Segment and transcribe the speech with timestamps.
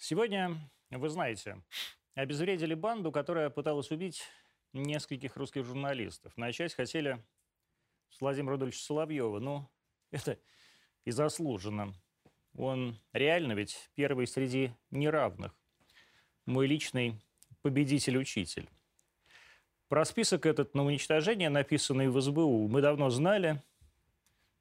[0.00, 0.56] Сегодня,
[0.90, 1.60] вы знаете,
[2.14, 4.22] обезвредили банду, которая пыталась убить
[4.72, 6.36] нескольких русских журналистов.
[6.36, 7.20] Начать хотели
[8.08, 9.40] с Владимира Рудольевича Соловьева.
[9.40, 9.68] Ну,
[10.12, 10.38] это
[11.04, 11.92] и заслуженно.
[12.56, 15.52] Он реально ведь первый среди неравных.
[16.46, 17.20] Мой личный
[17.62, 18.68] победитель-учитель.
[19.88, 23.60] Про список этот на уничтожение, написанный в СБУ, мы давно знали.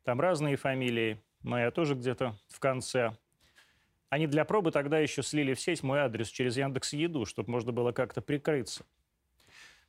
[0.01, 1.21] Там разные фамилии.
[1.43, 3.15] Моя тоже где-то в конце.
[4.09, 7.71] Они для пробы тогда еще слили в сеть мой адрес через Яндекс Еду, чтобы можно
[7.71, 8.85] было как-то прикрыться.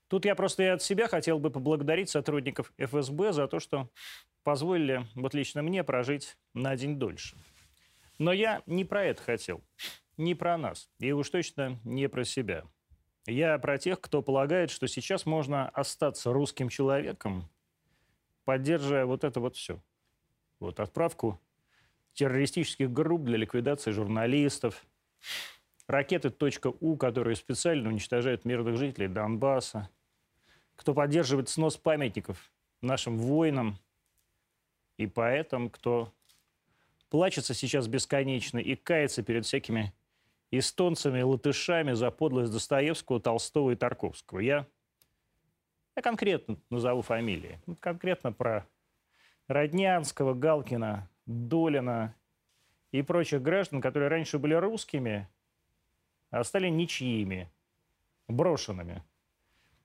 [0.09, 3.91] Тут я просто и от себя хотел бы поблагодарить сотрудников ФСБ за то, что
[4.43, 7.37] позволили вот лично мне прожить на день дольше.
[8.19, 9.63] Но я не про это хотел,
[10.17, 12.65] не про нас, и уж точно не про себя.
[13.27, 17.49] Я про тех, кто полагает, что сейчас можно остаться русским человеком,
[18.45, 19.83] поддерживая вот это вот все.
[20.59, 21.39] Вот отправку
[22.19, 24.85] террористических групп для ликвидации журналистов,
[25.87, 26.35] ракеты
[26.81, 29.89] .У, которые специально уничтожают мирных жителей Донбасса,
[30.75, 32.51] кто поддерживает снос памятников
[32.83, 33.79] нашим воинам
[34.97, 36.13] и поэтам, кто
[37.09, 39.95] плачется сейчас бесконечно и кается перед всякими
[40.51, 44.41] эстонцами и латышами за подлость Достоевского, Толстого и Тарковского.
[44.41, 44.67] Я,
[45.95, 47.61] я конкретно назову фамилии.
[47.79, 48.67] Конкретно про
[49.47, 52.15] Роднянского, Галкина, Долина
[52.91, 55.29] и прочих граждан, которые раньше были русскими,
[56.31, 57.51] а стали ничьими,
[58.29, 59.05] брошенными.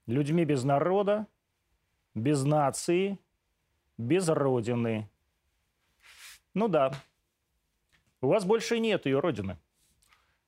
[0.05, 1.27] Людьми без народа,
[2.15, 3.19] без нации,
[3.97, 5.09] без родины.
[6.53, 6.93] Ну да,
[8.21, 9.57] у вас больше нет ее родины.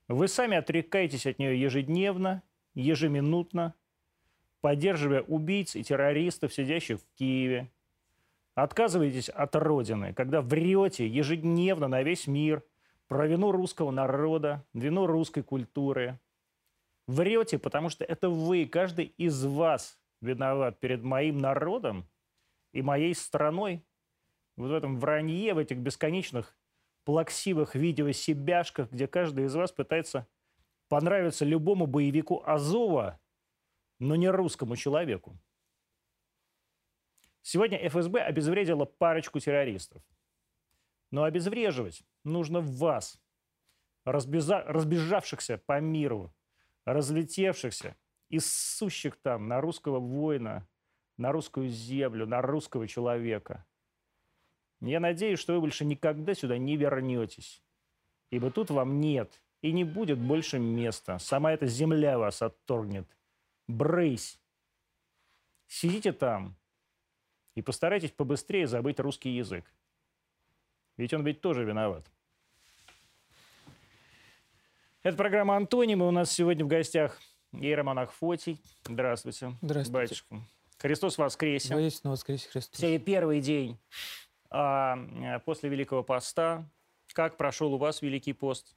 [0.07, 2.41] Вы сами отрекаетесь от нее ежедневно,
[2.73, 3.73] ежеминутно,
[4.61, 7.69] поддерживая убийц и террористов, сидящих в Киеве.
[8.55, 12.63] Отказываетесь от Родины, когда врете ежедневно на весь мир
[13.07, 16.19] про вину русского народа, вину русской культуры.
[17.05, 22.07] Врете, потому что это вы, каждый из вас виноват перед моим народом
[22.71, 23.85] и моей страной.
[24.55, 26.57] Вот в этом вранье, в этих бесконечных
[27.03, 30.27] плаксивых видео-себяшках, где каждый из вас пытается
[30.87, 33.19] понравиться любому боевику Азова,
[33.99, 35.37] но не русскому человеку.
[37.45, 40.01] Сегодня ФСБ обезвредила парочку террористов.
[41.11, 43.21] Но обезвреживать нужно вас,
[44.03, 44.63] разбежа...
[44.63, 46.33] разбежавшихся по миру,
[46.85, 47.95] разлетевшихся
[48.29, 50.67] и сущих там на русского воина,
[51.17, 53.65] на русскую землю, на русского человека–
[54.81, 57.63] я надеюсь, что вы больше никогда сюда не вернетесь,
[58.29, 61.17] ибо тут вам нет и не будет больше места.
[61.17, 63.07] Сама эта земля вас отторгнет.
[63.67, 64.39] Брысь!
[65.67, 66.55] Сидите там
[67.55, 69.65] и постарайтесь побыстрее забыть русский язык.
[70.97, 72.05] Ведь он ведь тоже виноват.
[75.03, 76.07] Это программа «Антонимы».
[76.07, 77.19] У нас сегодня в гостях
[77.51, 78.61] иеромонах Фотий.
[78.85, 79.55] Здравствуйте.
[79.61, 79.91] Здравствуйте.
[79.91, 80.41] Батюшка.
[80.77, 81.73] Христос воскресе.
[81.73, 82.79] Воистину воскресе Христос.
[82.79, 83.79] Сегодня первый день
[84.49, 86.69] а э, после Великого Поста.
[87.13, 88.75] Как прошел у вас Великий пост?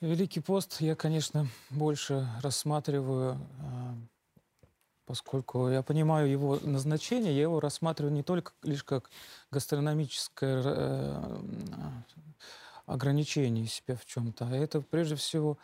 [0.00, 3.94] Великий пост я, конечно, больше рассматриваю, а,
[5.12, 9.10] поскольку я понимаю его назначение, я его рассматриваю не только лишь как
[9.50, 11.38] гастрономическое э,
[12.86, 15.58] ограничение себя в чем-то, а это прежде всего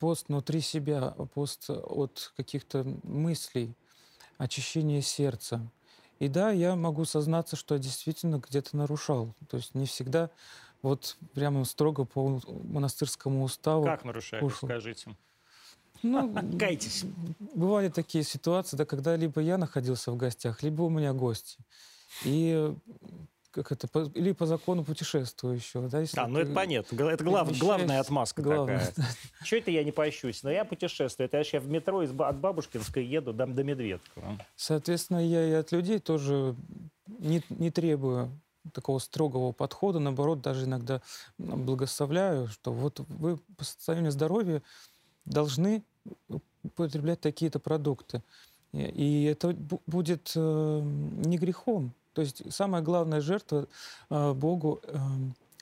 [0.00, 3.72] пост внутри себя, пост от каких-то мыслей,
[4.36, 5.66] очищение сердца,
[6.18, 9.34] и да, я могу сознаться, что я действительно где-то нарушал.
[9.48, 10.28] То есть не всегда
[10.82, 13.84] вот прямо строго по монастырскому уставу.
[13.84, 14.68] Как нарушали, кушал.
[14.68, 15.16] скажите?
[16.02, 17.04] Ну, Кайтесь.
[17.54, 21.58] Бывали такие ситуации, да, когда либо я находился в гостях, либо у меня гости.
[22.24, 22.74] И
[23.50, 25.88] как это, по, или по закону путешествующего.
[25.88, 27.08] Да, если а, ну это понятно.
[27.08, 28.86] Это глав, главная отмазка главная.
[28.86, 29.06] такая.
[29.44, 30.42] Чего это я не пощусь?
[30.42, 31.26] Но я путешествую.
[31.26, 34.38] Это я в метро из, от Бабушкинской еду до, до Медведкова.
[34.56, 36.54] Соответственно, я и от людей тоже
[37.06, 38.40] не, не требую
[38.72, 41.00] такого строгого подхода, наоборот, даже иногда
[41.38, 44.62] благословляю, что вот вы по состоянию здоровья
[45.24, 45.82] должны
[46.62, 48.22] употреблять такие-то продукты.
[48.72, 49.52] И это
[49.86, 51.92] будет э, не грехом.
[52.12, 53.66] То есть самая главная жертва
[54.10, 54.96] э, Богу э,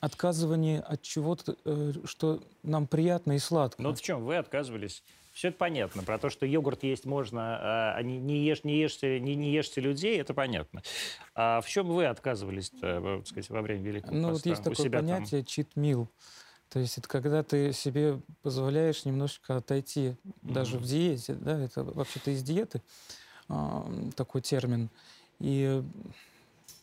[0.01, 1.57] отказывание от чего-то,
[2.05, 3.83] что нам приятно и сладко.
[3.83, 5.03] Ну вот в чем вы отказывались?
[5.33, 6.03] Все это понятно.
[6.03, 9.81] Про то, что йогурт есть можно, а не, не, ешь, не, ешьте, не, не ешьте
[9.81, 10.83] людей, это понятно.
[11.35, 14.33] А в чем вы отказывались, сказать, во время Великого Ну поста?
[14.33, 16.09] вот есть такое понятие cheat meal.
[16.71, 20.53] То есть это когда ты себе позволяешь немножечко отойти, mm-hmm.
[20.53, 22.83] даже в диете, да, это вообще-то из диеты
[23.49, 24.91] э, такой термин.
[25.39, 25.83] И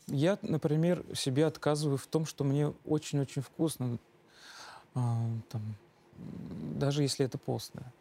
[0.08, 4.00] я, например, себе отказываю в том, что мне очень-очень вкусно.
[4.94, 5.76] А, там,
[6.18, 7.94] даже если это постное.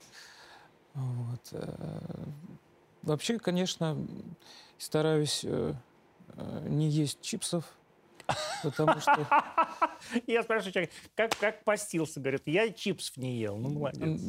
[0.94, 1.48] Вот.
[1.52, 2.26] э,
[3.04, 3.98] Вообще, конечно,
[4.78, 5.74] стараюсь э,
[6.36, 7.76] э, не есть чипсов,
[8.70, 9.26] потому что
[10.26, 12.20] Я спрашиваю человека, как, как постился?
[12.20, 13.56] Говорит, я чипсов не ел.
[13.56, 14.20] Ну, молодец.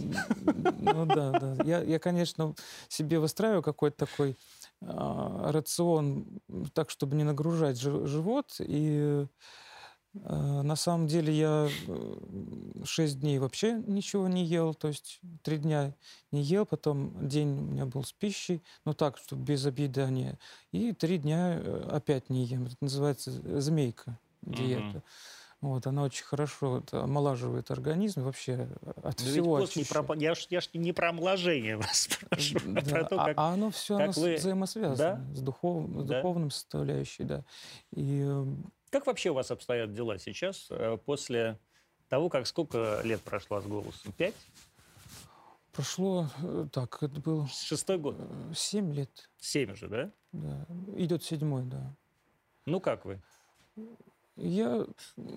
[0.41, 1.57] Ну да, да.
[1.63, 2.55] Я, я, конечно,
[2.87, 4.37] себе выстраиваю какой-то такой
[4.81, 6.25] а, рацион,
[6.73, 8.55] так, чтобы не нагружать жи- живот.
[8.59, 9.25] И
[10.13, 12.15] э, на самом деле я э,
[12.83, 15.95] шесть дней вообще ничего не ел, то есть три дня
[16.31, 20.37] не ел, потом день у меня был с пищей, ну так, чтобы без объедания,
[20.71, 22.65] и три дня э, опять не ем.
[22.65, 25.03] Это называется змейка диета.
[25.61, 28.69] Вот, она очень хорошо это, омолаживает организм вообще
[29.03, 32.01] от Да ведь всего пост не про- я, ж, я ж не про омоложение вас
[32.01, 33.37] спрашиваю, а Да, про то, а, как...
[33.37, 36.15] а оно все как вы- взаимосвязано с, духов, с Да?
[36.21, 37.43] духовным составляющей, да.
[37.91, 38.45] И э,
[38.91, 41.57] Как вообще у вас обстоят дела сейчас, э, после
[42.09, 44.11] того, как сколько лет прошло с голосом?
[44.11, 44.35] Пять?
[45.71, 48.15] прошло, э, так, это был Шестой год?
[48.19, 50.11] э, семь лет, Семь уже, да?
[50.31, 50.65] да.
[50.95, 51.95] Идет седьмой, да.
[52.65, 53.19] Ну, как вы?
[54.37, 54.85] Я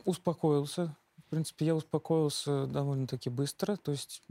[0.05, 0.95] успокоился.
[1.27, 3.77] В принципе, я успокоился довольно-таки быстро.
[3.77, 4.23] То есть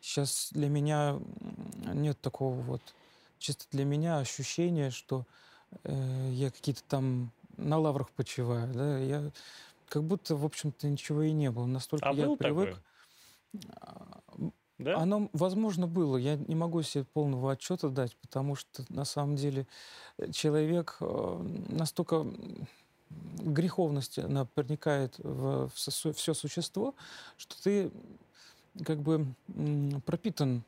[0.00, 1.18] сейчас для меня
[1.94, 2.82] нет такого вот
[3.38, 5.24] чисто для меня ощущения, что
[5.84, 8.72] э, я какие-то там на лаврах почиваю.
[8.72, 8.98] Да?
[8.98, 9.30] Я
[9.88, 11.66] как будто, в общем-то, ничего и не было.
[11.66, 12.82] Настолько А я был привык.
[13.54, 13.70] такое?
[13.80, 14.20] А,
[14.78, 14.98] Да?
[14.98, 16.16] Оно, возможно, было.
[16.16, 19.66] Я не могу себе полного отчета дать, потому что на самом деле
[20.32, 22.26] человек э, настолько
[23.10, 26.94] м, греховности она проникает в все существо,
[27.36, 27.90] что ты
[28.84, 29.26] как бы
[30.04, 30.62] пропитан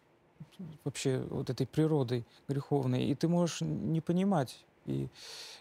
[0.84, 5.08] вообще вот этой природой греховной, и ты можешь не понимать и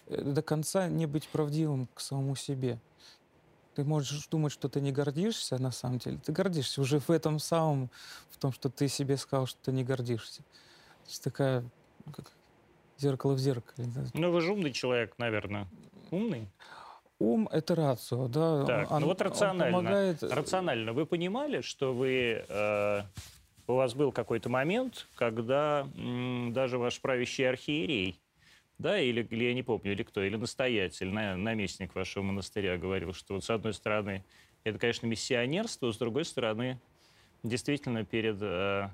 [0.08, 2.80] э, до конца не быть правдивым к самому себе.
[3.76, 7.40] Ты можешь думать, что ты не гордишься, на самом деле ты гордишься уже в этом
[7.40, 7.92] самом,
[8.32, 10.42] в том, что ты себе сказал, что ты не гордишься.
[11.04, 11.64] То есть такая
[12.16, 12.32] как
[12.98, 13.88] зеркало в зеркале.
[14.14, 15.68] Ну, вы же умный человек, наверное.
[16.12, 16.48] Умный?
[17.19, 18.65] Ум— это рацио, да.
[18.65, 19.77] Так, ну он- вот он рационально.
[19.77, 20.94] помогает, э, Рационально.
[20.94, 22.44] Вы понимали, что вы...
[22.48, 23.01] э,
[23.68, 28.21] у вас был какой-то момент, когда м, даже ваш правящий архиерей,
[28.77, 33.13] да, или, или я не помню, или кто, или настоятель, на- наместник вашего монастыря говорил,
[33.13, 34.24] что вот с одной стороны
[34.63, 36.80] это, конечно, миссионерство, с другой стороны
[37.44, 38.89] действительно перед э,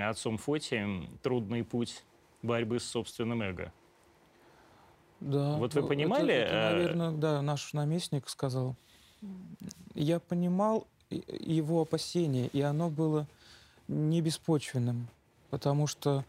[0.00, 2.04] отцом Фотием трудный путь
[2.42, 3.72] борьбы с собственным эго.
[5.20, 5.56] Да.
[5.56, 8.76] Вот вы это- понимали, Это, э, наверное, да, наш наместник сказал.
[9.94, 13.26] Я понимал его опасение, и оно было
[13.88, 15.08] не беспочвенным,
[15.50, 16.24] потому что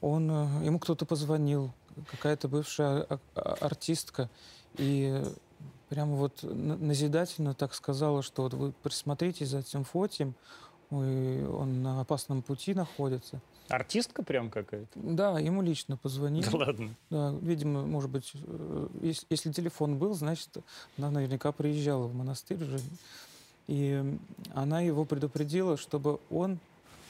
[0.00, 1.72] он, э, ему кто-то позвонил,
[2.10, 4.28] какая-то бывшая а- артистка,
[4.76, 5.22] и
[5.88, 10.34] прямо вот на- назидательно так сказала, что вот вы присмотритесь за этим Фотием,
[10.90, 13.40] он на опасном пути находится.
[13.68, 14.90] Артистка прям какая-то?
[14.94, 16.44] Да, ему лично позвонили.
[16.50, 16.94] Да ладно.
[17.10, 20.56] Да, видимо, может быть, э, если, если телефон был, значит,
[20.98, 22.78] она наверняка приезжала в монастырь уже.
[23.66, 24.18] И
[24.54, 26.58] она его предупредила, чтобы он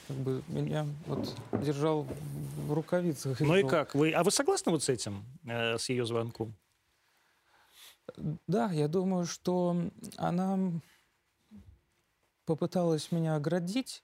[0.07, 3.39] как бы меня вот держал в- рукавицах.
[3.41, 3.67] Ну и вел.
[3.67, 3.93] как?
[3.95, 6.53] Вы, а вы согласны вот с этим, э, с ее звонком?
[8.47, 9.75] Да, я думаю, что
[10.15, 10.57] она
[12.45, 14.03] попыталась меня оградить.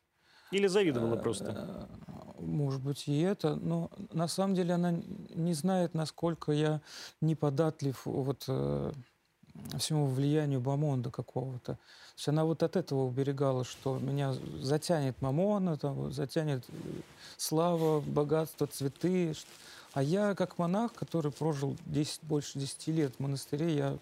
[0.52, 1.88] Или завидовала просто?
[2.08, 3.56] э, Может быть, и это.
[3.56, 4.92] Но на самом деле она
[5.34, 6.82] не знает, насколько я
[7.22, 8.92] неподатлив вот э,
[9.78, 11.74] всему влиянию Бамонда какого-то.
[11.74, 16.74] То есть она вот от этого уберегала, что меня затянет Мамона, там, затянет э,
[17.38, 19.34] слава, богатство, цветы.
[19.94, 23.98] А я, как монах, который прожил 10, больше 10 лет в монастыре, я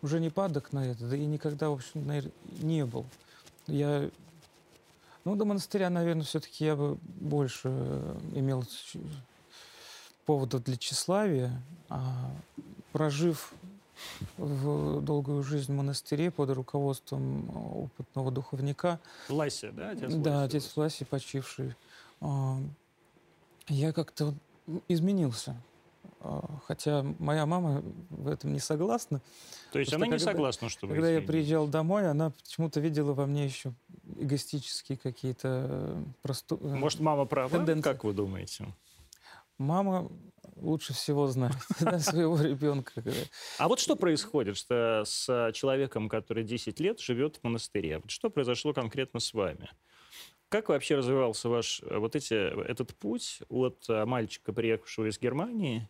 [0.00, 2.06] уже не падок на это, да и никогда, в общем,
[2.60, 3.06] не был.
[3.66, 4.08] Я
[5.24, 8.64] ну, до монастыря, наверное, все-таки я бы больше э, имел
[10.24, 12.30] поводов для тщеславия, а
[12.92, 13.52] прожив
[14.36, 18.98] в долгую жизнь в монастыре под руководством опытного духовника,
[19.28, 21.74] Лася, да, отец да, отец Власий, почивший,
[22.20, 22.58] а,
[23.68, 24.34] я как-то
[24.88, 25.56] изменился.
[26.24, 29.20] А, Хотя моя мама в этом не согласна.
[29.72, 32.78] То есть Просто она не когда- согласна, что вы Когда я приезжал домой, она почему-то
[32.80, 33.72] видела во мне еще
[34.16, 36.58] эгоистические какие-то э, просту...
[36.62, 37.92] э, Может, мама права, Тенденция.
[37.92, 38.66] как вы думаете?
[39.58, 40.10] Мама
[40.56, 41.56] лучше всего знает
[42.02, 43.02] своего ребенка.
[43.58, 47.98] А вот что происходит что с человеком, который 10 лет живет в монастыре?
[47.98, 49.70] Вот что произошло конкретно с вами?
[50.48, 55.88] Как вообще развивался ваш э, вот эти, этот путь от мальчика, приехавшего из Германии,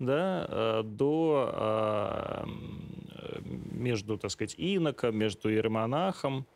[0.00, 3.40] да, э, до э,
[3.70, 6.46] между, так сказать, иноком, между иеромонахом,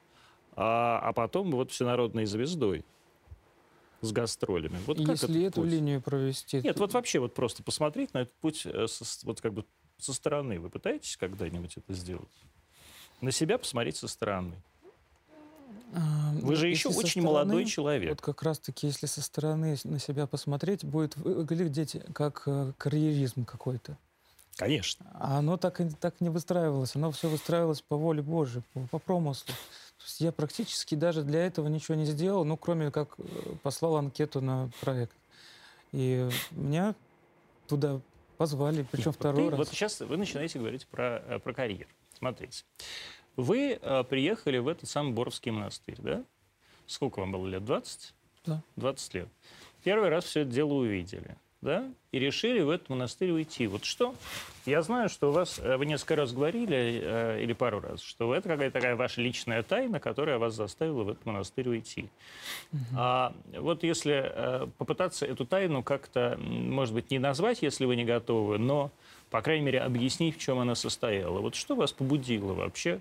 [0.57, 2.85] а, а потом вот всенародной звездой
[4.01, 4.79] с гастролями.
[4.87, 5.71] Вот как Если эту путь?
[5.71, 6.61] линию провести...
[6.63, 9.65] Нет, то- вот вообще вот просто посмотреть на этот путь э, со- вот как бы
[9.99, 10.59] со стороны.
[10.59, 12.29] Вы пытаетесь когда-нибудь это сделать?
[13.21, 14.55] На себя посмотреть со стороны.
[16.43, 18.11] Вы же еще если очень молодой стороны, человек.
[18.11, 23.97] Вот как раз-таки, если со стороны на себя посмотреть, будет выглядеть как э, карьеризм какой-то.
[24.57, 25.07] Конечно.
[25.15, 26.95] А оно так, так не выстраивалось.
[26.97, 29.55] Оно все выстраивалось по воле Божьей, по, по промыслу.
[29.99, 33.23] То есть я практически даже для этого ничего не сделал, ну, кроме как э,
[33.63, 35.17] послал анкету на проект.
[35.93, 36.95] И меня
[37.69, 38.01] туда
[38.37, 39.59] позвали, причем Нет, вот второй ты- раз.
[39.59, 41.89] Вот сейчас вы начинаете говорить про, э, про карьеру.
[42.19, 42.65] Смотрите.
[43.37, 46.25] Вы э, приехали в этот самый Боровский монастырь, да?
[46.87, 47.65] Сколько вам было лет?
[47.65, 48.15] 20?
[48.47, 48.63] Да.
[48.77, 49.29] 20 лет.
[49.83, 51.91] Первый раз все это дело увидели, да?
[52.13, 53.67] И решили в этот монастырь уйти.
[53.67, 54.15] Вот что?
[54.67, 58.35] Я знаю, что у вас, э, вы несколько раз говорили, э, или пару раз, что
[58.35, 62.09] это какая-то такая ваша личная тайна, которая вас заставила в этот монастырь уйти.
[62.97, 68.05] А вот если э, попытаться эту тайну как-то, может быть, не назвать, если вы не
[68.05, 68.93] готовы, но,
[69.31, 71.41] по крайней мере, объяснить, в чем она состояла.
[71.41, 73.01] Вот что вас побудило вообще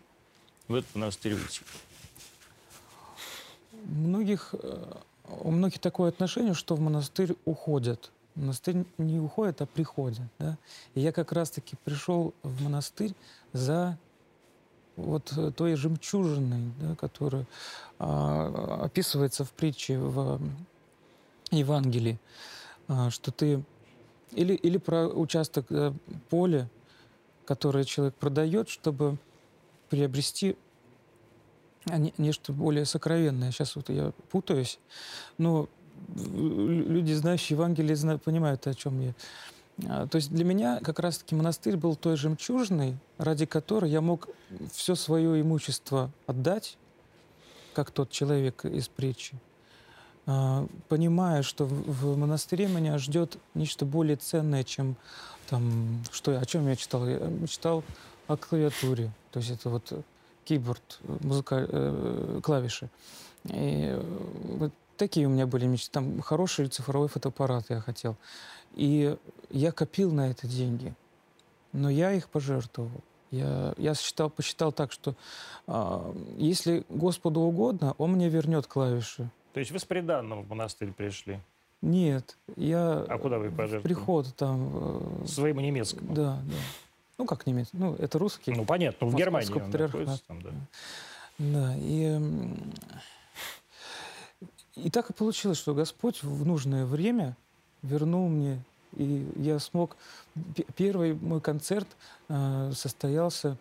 [0.67, 1.62] в этот монастырь уйти?
[3.86, 4.96] многих, э,
[5.41, 8.12] у многих такое отношение, что в монастырь уходят.
[8.36, 10.27] Монастырь не уходят, а приходят.
[10.39, 10.58] Да?
[10.96, 13.13] И я как раз-таки пришел в монастырь
[13.51, 13.98] за
[14.96, 17.46] вот э, той жемчужиной, да, которая
[18.00, 20.39] а, описывается в притче в
[21.51, 22.20] Евангелии,
[22.88, 23.63] а, что ты
[24.32, 25.93] или, или про участок э,
[26.29, 26.70] поля,
[27.46, 29.17] которое человек продает, чтобы
[29.93, 30.55] приобрести
[31.85, 33.51] не- нечто более сокровенное.
[33.51, 34.79] Сейчас вот я путаюсь,
[35.38, 35.69] но
[36.15, 39.13] лю- люди, знающие Евангелие, зна- понимают, о чем я.
[39.88, 44.29] А, То есть для меня как раз-таки монастырь был той жемчужиной, ради которой я мог
[44.71, 46.77] все свое имущество отдать,
[47.75, 49.35] как тот человек из притчи,
[50.25, 54.95] а, понимая, что в монастыре меня ждет нечто более ценное, чем
[55.50, 57.07] там, что о чем я читал?
[57.07, 57.83] Я читал
[58.27, 59.91] о клавиатуре, то есть это вот
[60.45, 62.87] кейборд, музыка, э, клавиши.
[63.45, 64.01] И э,
[64.59, 65.91] вот такие у меня были мечты.
[65.91, 68.15] Там хороший цифровой фотоаппарат я хотел.
[68.75, 69.17] И
[69.49, 70.93] я копил на это деньги,
[71.71, 72.91] но я их пожертвовал.
[73.31, 75.15] Я, я считал, посчитал так, что
[75.65, 79.27] а, если Господу угодно, Он мне вернет клавиши.
[79.53, 81.39] То есть вы с приданным в монастырь пришли?
[81.81, 83.81] Нет, я А куда вы пожертвовали?
[83.81, 84.69] приход там.
[85.23, 86.13] э, Своему немецкому?
[86.13, 86.55] Да, да.
[87.17, 87.70] Ну, как немец?
[87.74, 88.51] Ну, это русский.
[88.53, 90.50] Ну, понятно, в Германии он находится там, да.
[91.39, 92.74] Да, и, м,
[94.75, 97.36] и так и получилось, что Господь в нужное время
[97.82, 98.63] вернул мне,
[98.96, 99.96] и я смог...
[100.75, 101.88] Первый мой концерт
[102.29, 103.58] э, состоялся,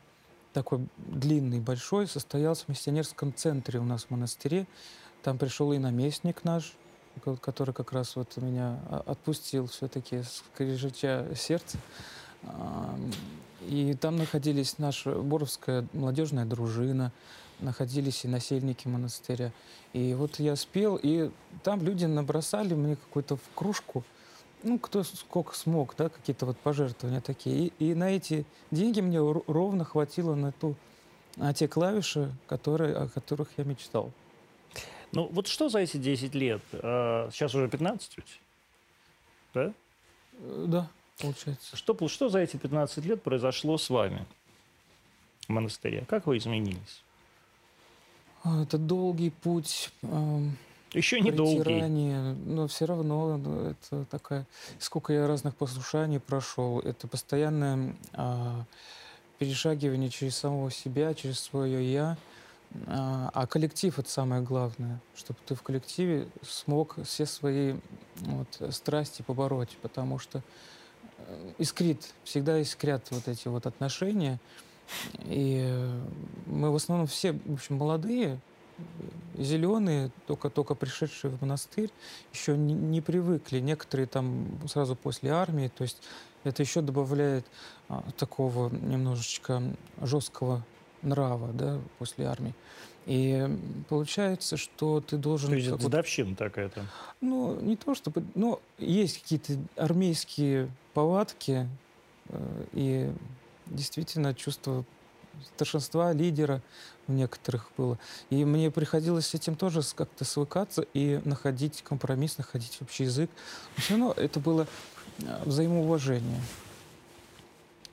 [0.53, 4.67] такой длинный, большой, состоялся в миссионерском центре у нас в монастыре.
[5.23, 6.75] Там пришел и наместник наш,
[7.25, 11.79] ко- который как раз вот меня а, отпустил все-таки, скрежетя сердце.
[11.79, 11.83] Ам,
[13.69, 17.13] И там находились наша Боровская молодежная дружина,
[17.61, 19.53] находились и насельники монастыря.
[19.93, 21.31] И вот я спел, и
[21.63, 24.05] там люди набросали мне какую-то в кружку,
[24.65, 27.69] ну, кто сколько смог, да, какие-то вот пожертвования такие.
[27.79, 30.75] И, и на эти деньги мне ровно хватило на, ту,
[31.37, 34.13] на те клавиши, которые, о которых я мечтал.
[35.13, 36.63] Ну, вот что за эти 10 лет?
[36.73, 38.41] А, Сейчас уже 15 ведь?
[39.55, 39.73] Да?
[40.39, 40.89] Э, Да,
[41.21, 41.77] получается.
[41.77, 44.27] Что, что за эти 15 лет произошло с вами
[45.47, 46.05] в монастыре?
[46.09, 47.03] Как вы изменились?
[48.45, 49.91] А, Это долгий путь.
[50.03, 50.57] ам,
[50.93, 51.63] Еще недолгий.
[51.63, 54.47] притирание, но все равно ну, это такая...
[54.79, 58.65] Сколько я разных послушаний прошел, это постоянное а,
[59.39, 62.17] перешагивание через самого себя, через свое «я».
[62.87, 67.75] А, а коллектив— это самое главное, чтобы ты в коллективе смог все свои
[68.17, 70.43] вот, страсти побороть, потому что э,
[71.59, 74.39] искрит, всегда искрят вот эти вот отношения.
[75.25, 76.01] И э,
[76.47, 78.41] мы в основном все, в общем, молодые,
[79.39, 81.91] зеленые, только-только пришедшие в монастырь,
[82.33, 83.61] еще не, привыкли.
[83.61, 86.03] Некоторые там сразу после армии, то есть
[86.45, 87.47] это еще добавляет
[87.89, 89.63] а, такого немножечко
[90.01, 90.65] жесткого
[91.03, 92.55] нрава, да, после армии.
[93.07, 93.49] И
[93.89, 95.51] получается, что ты должен...
[95.51, 96.85] То есть это дедовщина такая-то.
[97.21, 98.25] ну, не то чтобы...
[98.35, 101.69] Но есть какие-то армейские повадки
[102.29, 103.11] э, и
[103.67, 104.85] действительно чувство
[105.55, 106.63] старшинства, лидера
[107.09, 107.99] у некоторых было.
[108.31, 113.31] И мне приходилось с этим тоже как-то свыкаться и находить компромисс, находить общий язык.
[113.77, 114.67] Но все равно это было
[115.19, 116.41] э, взаимоуважение.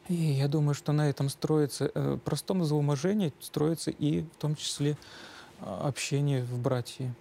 [0.09, 4.97] И я думаю, что на этом строится, э, простом взаимоуважении строится и в том числе
[5.61, 7.13] а, общение в братье.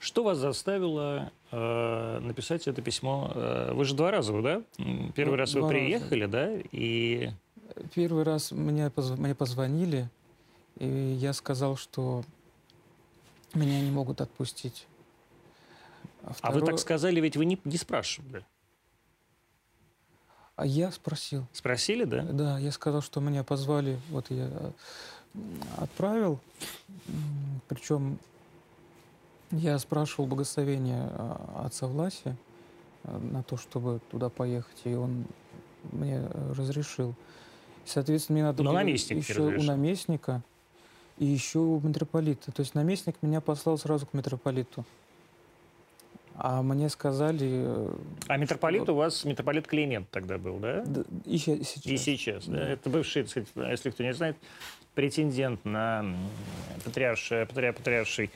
[0.00, 3.30] Что вас заставило э, написать это письмо?
[3.34, 4.62] Э, вы же два раза, да?
[5.14, 5.78] Первый Ну, раз вы два раза.
[5.80, 6.50] приехали, да?
[6.72, 7.30] И
[7.94, 10.08] Первый раз мне, позв- мне позвонили,
[10.78, 12.22] и я сказал, что
[13.54, 14.86] меня не могут отпустить.
[16.22, 18.44] а вы второе- так сказали, ведь вы не, не спрашивали.
[20.56, 21.46] А я спросил.
[21.52, 22.22] Спросили, да?
[22.22, 24.70] Да, я сказал, что меня позвали, вот я э,
[25.78, 26.38] отправил,
[27.68, 28.18] причем
[29.50, 32.36] я спрашивал благословение а, отца Власи
[33.02, 35.26] э, на то, чтобы туда поехать, и он
[35.92, 37.14] мне э, разрешил.
[37.84, 40.42] Соответственно, мне надо Но было наместник еще у наместника
[41.18, 42.52] и еще у митрополита.
[42.52, 44.84] То есть наместник меня послал сразу к митрополиту.
[46.36, 47.48] А мне сказали...
[47.64, 47.94] э,
[48.28, 50.82] А митрополит у вас, митрополит Климент тогда был, да?
[50.84, 51.86] д- и сейчас.
[51.86, 52.56] И сейчас, да?
[52.58, 52.68] Да.
[52.70, 54.36] Это бывший, так сказать, если кто не знает,
[54.94, 56.04] претендент на
[56.84, 58.30] патриарший, патри- патриарший,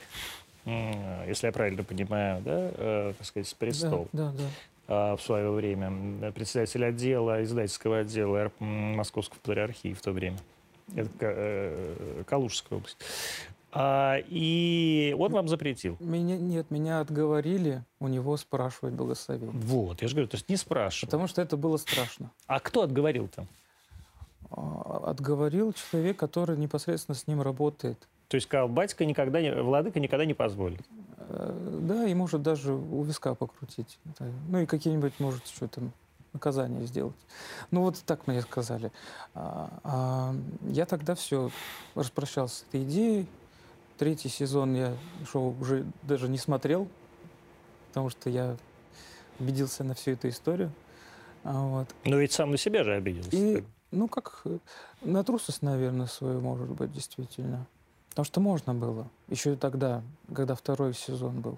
[0.65, 4.07] если я правильно понимаю, да, э, так сказать, престол.
[4.13, 4.43] Да, да, да.
[4.87, 10.37] а, в свое время, председатель отдела, издательского отдела РП м, Московской патриархии в то время.
[10.95, 12.97] Это э, Калужская область.
[13.71, 15.95] А, и он вам запретил.
[15.99, 19.51] Меня, нет, меня отговорили у него спрашивать благословение.
[19.53, 21.07] Вот, я же говорю, то есть не спрашивал.
[21.07, 22.31] Потому что это было страшно.
[22.47, 23.45] А кто отговорил-то?
[24.51, 28.07] А, Отговорил человек, который непосредственно с ним работает.
[28.27, 30.81] То есть сказал, батька никогда не, владыка никогда не позволит.
[31.17, 33.99] Э, Да, и может даже у виска покрутить.
[34.47, 35.91] Ну и какие-нибудь, может, что там
[36.33, 37.15] наказание сделать.
[37.71, 38.91] Ну вот так мне сказали.
[39.33, 41.49] А, а я тогда все
[41.95, 43.27] распрощался с этой идеей.
[43.99, 44.95] Третий сезон я
[45.29, 46.87] шоу уже даже не смотрел,
[47.89, 48.55] потому что я
[49.39, 50.71] убедился на всю эту историю.
[51.43, 51.87] А Вот.
[52.05, 53.29] Но ведь сам на себя же обиделся.
[53.31, 54.57] И, ну, как э,
[55.01, 57.67] на трусость, наверное, свою, может быть, действительно.
[58.11, 59.09] Потому что можно было.
[59.27, 60.01] Еще и тогда,
[60.33, 61.57] когда второй сезон был.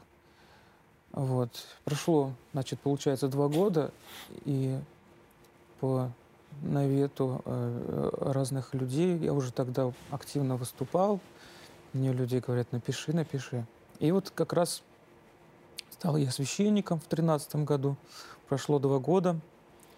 [1.12, 1.52] Вот.
[1.84, 3.92] Прошло, значит, получается, два года,
[4.46, 4.80] и
[5.80, 6.10] по
[6.64, 11.20] навету э, разных людей я уже тогда активно выступал.
[11.94, 13.66] Мне люди говорят, напиши, напиши.
[14.00, 14.82] И вот как раз
[15.92, 17.96] стал я священником в тринадцатом году.
[18.48, 19.38] Прошло два года.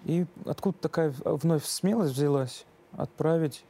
[0.06, 3.63] И откуда такая вновь смелость взялась отправить...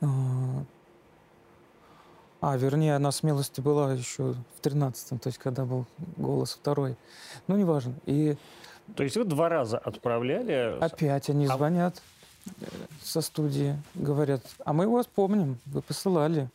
[0.00, 0.06] а,
[2.42, 5.86] А, вернее, она смелости была еще в тринадцатом, то есть когда был
[6.16, 6.96] голос второй.
[7.46, 7.94] Ну, неважно.
[8.06, 8.36] И
[8.96, 10.78] То есть вы два раза отправляли...
[10.80, 12.02] опять они А- звонят
[13.02, 16.50] со студии, говорят, а мы вас помним, вы посылали.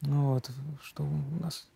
[0.00, 0.50] Ну вот,
[0.82, 1.66] что у нас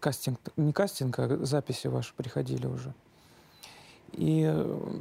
[0.00, 2.92] кастинг, не кастинг, а записи ваши приходили уже.
[4.12, 4.52] И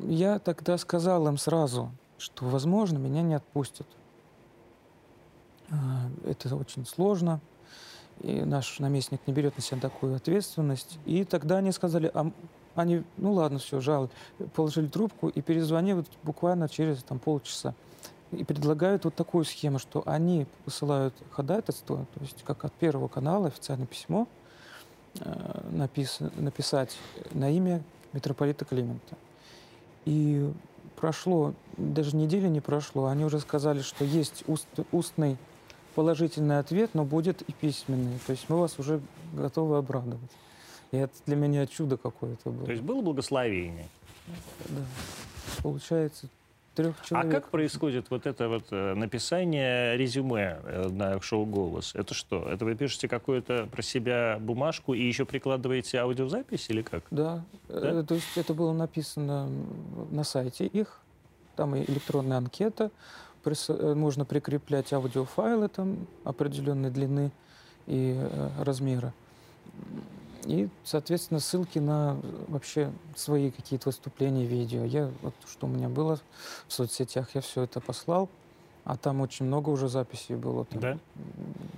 [0.07, 3.87] я тогда сказал им сразу, что, возможно, меня не отпустят.
[5.69, 7.41] А, Это очень сложно,
[8.21, 10.97] и наш наместник не берет на себя такую ответственность.
[11.05, 12.31] И тогда они сказали, а
[12.75, 14.09] они, ну ладно, все, жаль,
[14.55, 17.73] положили трубку и перезвонили буквально через там, полчаса.
[18.31, 23.47] И предлагают вот такую схему, что они посылают ходатайство, то есть как от Первого канала
[23.47, 24.27] официальное письмо,
[25.19, 26.97] э, напис- написать
[27.31, 29.15] на имя митрополита Климента.
[30.05, 30.51] И
[30.95, 35.37] прошло, даже недели не прошло, они уже сказали, что есть уст- устный
[35.93, 38.17] положительный ответ, но будет и письменный.
[38.25, 38.99] То есть мы вас уже
[39.33, 40.31] готовы обрадовать.
[40.93, 42.65] И это для меня чудо какое-то было.
[42.67, 43.87] То есть было благословение.
[44.69, 44.81] Да.
[45.63, 46.27] Получается,
[46.75, 47.33] трех человек.
[47.33, 51.95] А как происходит вот это вот э, написание резюме э, на шоу «Голос»?
[51.95, 52.47] Это что?
[52.47, 57.03] Это вы пишете какую-то про себя бумажку и еще прикладываете аудиозапись или как?
[57.09, 57.43] Да.
[57.69, 59.49] Э, То есть это было написано
[60.11, 60.99] на сайте их.
[61.55, 62.91] Там и электронная анкета.
[63.67, 67.31] Можно прикреплять аудиофайлы там определенной длины
[67.87, 68.15] и
[68.59, 69.11] размера.
[70.45, 74.83] И, соответственно, ссылки на э, вообще свои какие-то выступления, видео.
[74.83, 76.19] Я, вот, что у меня было
[76.67, 78.29] в соцсетях, я все это послал.
[78.85, 80.65] А там очень много уже записей было.
[80.65, 80.97] Там, Да?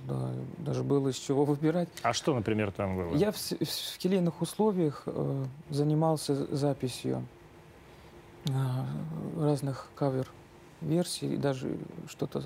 [0.08, 1.88] Да, даже было из чего выбирать.
[2.02, 3.14] А что, например, там было?
[3.14, 3.52] Я в, с-
[3.94, 7.24] в келейных условиях э, занимался записью
[8.46, 8.50] э,
[9.36, 12.42] разных кавер-версий, даже что-то,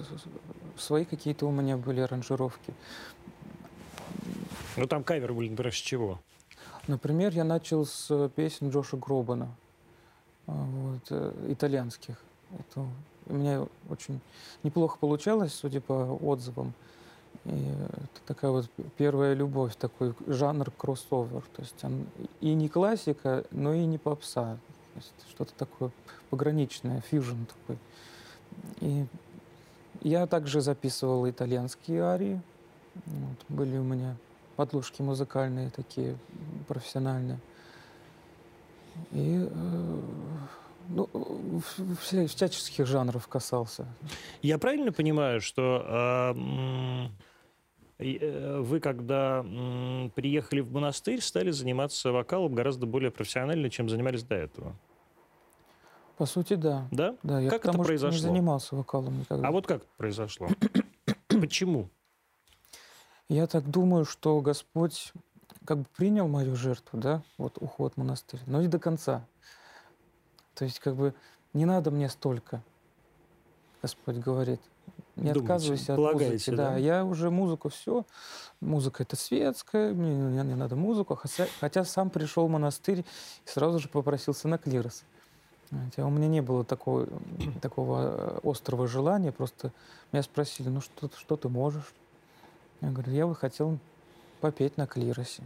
[0.76, 2.74] свои какие-то у меня были аранжировки.
[4.76, 6.20] Ну там кавер были, например, с чего?
[6.86, 9.54] Например, я начал с песен Джоша Гробана,
[10.46, 12.16] а, вот, э, итальянских.
[12.58, 12.86] Это
[13.26, 14.20] у меня очень
[14.62, 16.72] неплохо получалось, судя по отзывам.
[17.44, 21.42] И это такая вот первая любовь, такой жанр кроссовер.
[21.54, 22.06] То есть он
[22.40, 24.58] и не классика, но и не попса.
[25.30, 25.90] Что-то такое
[26.28, 27.78] пограничное, фьюжн такой.
[28.80, 29.06] И
[30.02, 32.40] Я также записывал итальянские арии.
[33.06, 34.16] Вот, были у меня
[34.60, 36.18] подложки музыкальные такие,
[36.68, 37.38] профессиональные.
[39.10, 40.00] И э,
[40.90, 41.08] ну,
[41.98, 43.86] вся, всяческих жанров касался.
[44.42, 46.30] Я правильно понимаю, что
[47.98, 53.88] э, э, вы, когда э, приехали в монастырь, стали заниматься вокалом гораздо более профессионально, чем
[53.88, 54.76] занимались до этого?
[56.18, 56.86] По сути, да.
[56.90, 57.16] Да?
[57.22, 58.14] Да, я как потому, это произошло?
[58.14, 59.48] не занимался вокалом никогда.
[59.48, 60.48] А вот как это произошло?
[61.28, 61.88] Почему?
[63.30, 65.12] Я так думаю, что Господь
[65.64, 69.24] как бы принял мою жертву, да, вот уход в монастырь, но не до конца.
[70.56, 71.14] То есть как бы
[71.52, 72.60] не надо мне столько,
[73.82, 74.60] Господь говорит.
[75.14, 76.50] Не Думаете, отказывайся от музыки.
[76.50, 76.70] Да.
[76.70, 76.76] да?
[76.76, 78.04] Я уже музыку все.
[78.60, 81.14] Музыка это светская, мне не, не надо музыку.
[81.14, 85.04] Хотя, хотя сам пришел в монастырь и сразу же попросился на клирос.
[85.70, 87.06] Хотя у меня не было такого,
[87.62, 89.30] такого острого желания.
[89.30, 89.72] Просто
[90.10, 91.94] меня спросили, ну что, что ты можешь?
[92.80, 93.78] Я говорю, я бы хотел
[94.40, 95.42] попеть на клиросе.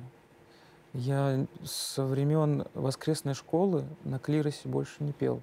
[0.93, 5.43] Я со времен воскресной школы на клиросе больше не пел.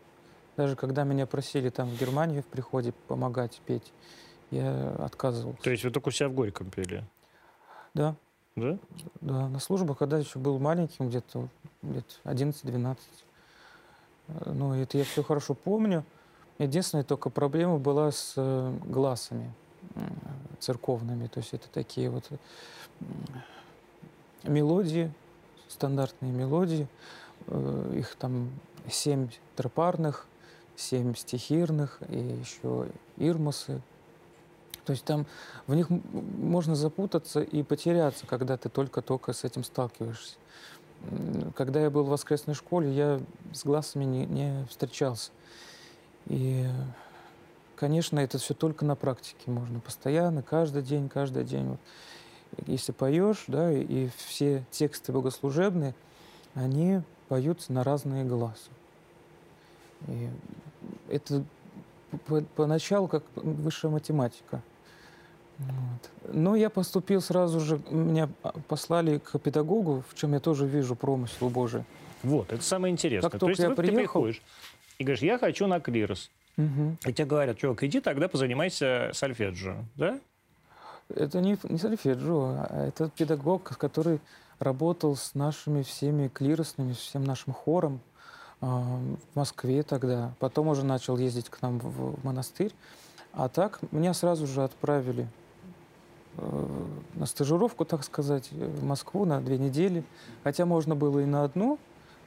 [0.56, 3.92] Даже когда меня просили там в Германии в приходе помогать петь,
[4.50, 5.62] я отказывался.
[5.62, 7.04] То есть вы только у себя в Горьком пели?
[7.94, 8.16] Да.
[8.56, 8.78] Да?
[9.22, 11.48] Да, на службах, когда еще был маленьким, где-то
[11.82, 12.98] где 11-12.
[14.46, 16.06] Ну, это я все хорошо помню.
[16.60, 19.54] Единственная только проблема была с э, глазами
[20.60, 21.28] церковными.
[21.28, 22.30] То есть это такие вот
[24.44, 25.12] мелодии,
[25.68, 26.88] стандартные мелодии.
[27.48, 28.50] Э, их там
[28.90, 30.28] семь тропарных,
[30.76, 33.82] семь стихирных и еще ирмосы.
[34.86, 35.28] То есть там
[35.68, 40.36] в них можно запутаться и потеряться, когда ты только-только с этим сталкиваешься.
[41.56, 43.22] Когда я был в воскресной школе, я
[43.54, 45.32] с глазами не, не встречался.
[46.28, 46.68] И,
[47.82, 49.80] конечно, это все только на практике можно.
[49.80, 51.66] Постоянно, каждый день, каждый день.
[51.66, 51.80] Вот
[52.68, 55.96] если поешь, да, и все тексты богослужебные,
[56.54, 58.70] они поются на разные глаза.
[60.08, 60.30] И
[61.10, 61.44] это
[62.56, 64.62] поначалу как высшая математика.
[65.58, 66.34] Вот.
[66.36, 68.30] Но я поступил сразу же, меня
[68.68, 71.84] послали к педагогу, в чем я тоже вижу промысел Божий.
[72.22, 73.28] Вот, это самое интересное.
[73.28, 73.96] Как только То есть я приехал...
[73.96, 74.42] ты приходишь
[75.00, 76.30] и говоришь, я хочу на клирос.
[76.58, 76.98] Угу.
[77.06, 80.20] И тебе говорят, чувак, иди тогда позанимайся сольфеджио, да?
[81.10, 84.20] Это не, не сольфеджио, а это педагог, который
[84.60, 88.00] работал с нашими всеми клиросными, всем нашим хором
[88.62, 90.34] э, в Москве тогда.
[90.40, 92.74] Потом уже начал ездить к нам в, в монастырь.
[93.34, 95.28] А так меня сразу же отправили
[96.38, 100.04] э, на стажировку, так сказать, в Москву на две недели.
[100.44, 101.80] Хотя можно было и на одну,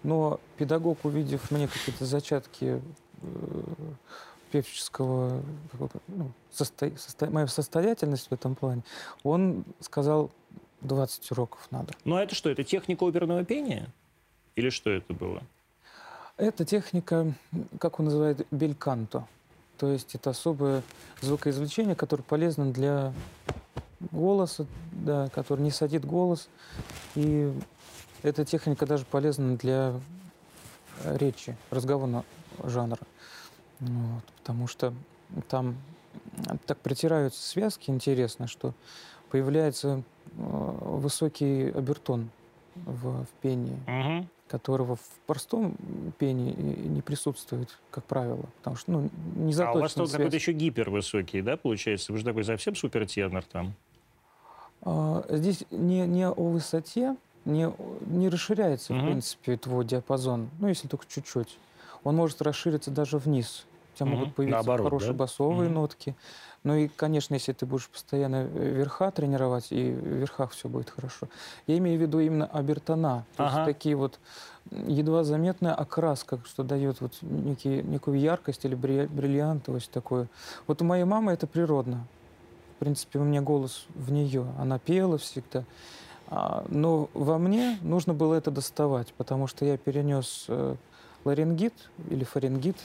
[0.03, 2.81] но педагог, увидев мне какие-то зачатки э,
[4.51, 5.43] певческого,
[6.07, 8.83] ну, состо, состо, моя состоятельность в этом плане,
[9.25, 10.31] он сказал,
[10.83, 11.93] 20 уроков надо.
[12.05, 13.89] Ну а это что, это техника оперного пения?
[14.55, 15.43] Или что это было?
[16.37, 17.33] Это техника,
[17.79, 19.27] как он называет, бельканто.
[19.79, 20.83] То есть это особое
[21.21, 23.13] звукоизвлечение, которое полезно для
[24.13, 26.49] голоса, да, который не садит голос.
[27.15, 27.53] И
[28.23, 29.95] эта техника даже полезна для
[31.05, 32.25] речи, разговорного
[32.63, 33.01] жанра.
[33.81, 34.93] Вот, потому что
[35.49, 35.77] там
[36.67, 38.73] так притираются связки, интересно, что
[39.31, 42.31] появляется э, высокий обертон
[42.75, 44.27] в, в пении, угу.
[44.49, 45.75] которого в простом
[46.19, 48.45] пении не присутствует, как правило.
[48.59, 52.13] Потому что ну, не А у вас тут какой-то еще гипервысокий, да, получается?
[52.13, 53.75] Вы же такой совсем супертенор там.
[54.83, 57.73] А, здесь не, не о высоте, не,
[58.07, 59.03] не расширяется, угу.
[59.03, 61.59] в принципе, твой диапазон, ну, если только чуть-чуть
[62.05, 63.65] он может расшириться даже вниз.
[63.95, 64.17] У тебя угу.
[64.17, 65.19] могут появиться Наоборот, хорошие да?
[65.19, 65.81] басовые угу.
[65.81, 66.15] нотки.
[66.65, 70.91] Ну и, конечно, если ты будешь постоянно э, верха тренировать, и в верхах все будет
[70.91, 71.29] хорошо.
[71.67, 73.25] Я имею в виду именно обертона.
[73.37, 73.57] То ага.
[73.57, 74.19] есть такие вот
[74.71, 80.29] едва заметная окраска, что дает вот некий, некую яркость или бриллиантовость такую.
[80.67, 82.07] Вот у моей мамы это природно.
[82.77, 84.47] В принципе, у меня голос в нее.
[84.59, 85.65] Она пела всегда.
[86.29, 90.77] А, но во мне нужно было это доставать, потому что я перенес э,
[91.25, 91.75] ларингит
[92.11, 92.77] или фарингит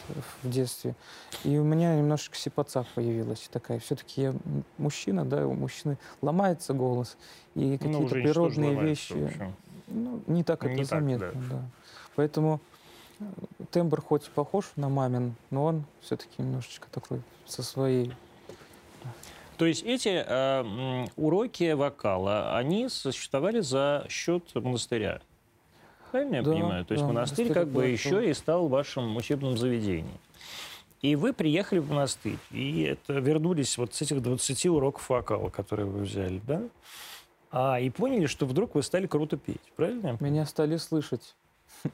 [0.43, 0.95] в детстве,
[1.43, 3.79] и у меня немножечко сипоца появилась такая.
[3.79, 4.35] Все-таки я
[4.77, 7.17] мужчина, да, у мужчины ломается голос,
[7.55, 9.55] и ну, какие-то ну, природные вещи
[9.87, 11.31] ну, не так не это так, заметно.
[11.33, 11.49] Да.
[11.49, 11.61] Да.
[12.15, 12.61] Поэтому
[13.19, 13.23] э,
[13.71, 18.13] тембр хоть и похож на мамин, но он все-таки немножечко такой со своей
[19.57, 25.19] то есть эти э, уроки вокала, они существовали за счет монастыря?
[26.11, 26.85] Правильно я да, понимаю?
[26.85, 30.17] То есть да, монастырь как бы еще и стал вашим учебным заведением.
[31.01, 35.85] И вы приехали в монастырь, и это вернулись вот с этих 20 уроков вокала, которые
[35.85, 36.61] вы взяли, да?
[37.51, 40.17] А, и поняли, что вдруг вы стали круто петь, правильно?
[40.19, 41.35] Меня стали слышать.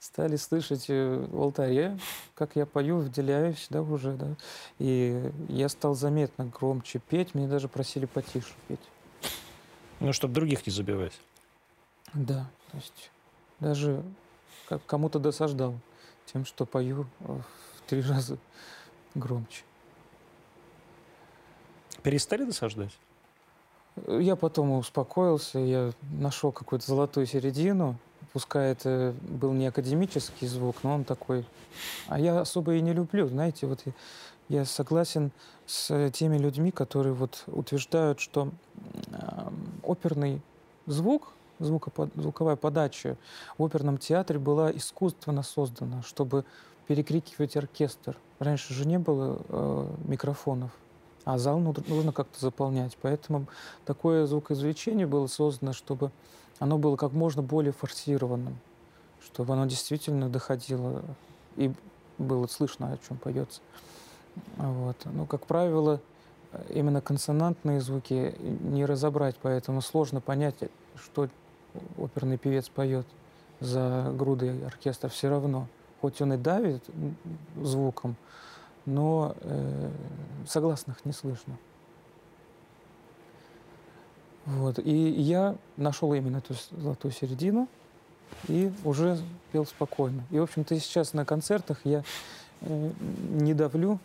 [0.00, 1.98] Стали слышать э, в алтаре,
[2.36, 4.28] как я пою, выделяюсь, да, уже, да.
[4.78, 8.78] И я стал заметно громче петь, мне даже просили потише петь.
[9.98, 11.18] Ну, чтобы других не забивать.
[12.14, 13.10] Да, то есть
[13.60, 14.02] даже
[14.86, 15.74] кому-то досаждал
[16.26, 17.42] тем, что пою в
[17.86, 18.38] три раза
[19.14, 19.62] громче.
[22.02, 22.96] Перестали досаждать?
[24.06, 27.96] Я потом успокоился, я нашел какую-то золотую середину.
[28.32, 31.44] Пускай это был не академический звук, но он такой.
[32.06, 33.92] А я особо и не люблю, знаете, вот я,
[34.48, 35.32] я согласен
[35.66, 38.50] с теми людьми, которые вот утверждают, что
[39.10, 39.50] э,
[39.82, 40.40] оперный
[40.86, 43.16] звук, звуковая подача
[43.56, 46.44] в оперном театре была искусственно создана, чтобы
[46.86, 48.16] перекрикивать оркестр.
[48.38, 50.70] Раньше же не было э, микрофонов
[51.28, 52.96] а зал нужно как-то заполнять.
[53.02, 53.48] Поэтому
[53.84, 56.10] такое звукоизвлечение было создано, чтобы
[56.58, 58.58] оно было как можно более форсированным,
[59.22, 61.02] чтобы оно действительно доходило
[61.56, 61.70] и
[62.16, 63.60] было слышно, о чем поется.
[64.56, 64.96] Вот.
[65.04, 66.00] Ну, как правило,
[66.70, 70.54] именно консонантные звуки не разобрать, поэтому сложно понять,
[70.96, 71.28] что
[71.96, 73.06] оперный певец поет
[73.60, 75.66] за грудой оркестра все равно.
[76.00, 76.84] Хоть он и давит
[77.60, 78.16] звуком,
[78.86, 79.90] но э,
[80.46, 81.58] согласных не слышно.
[84.46, 84.78] Вот.
[84.78, 87.68] И я нашел именно эту золотую середину
[88.46, 89.18] и уже
[89.52, 90.22] пел спокойно.
[90.30, 92.04] И, в общем-то, сейчас на концертах я
[92.60, 92.90] э,
[93.30, 93.98] не давлю,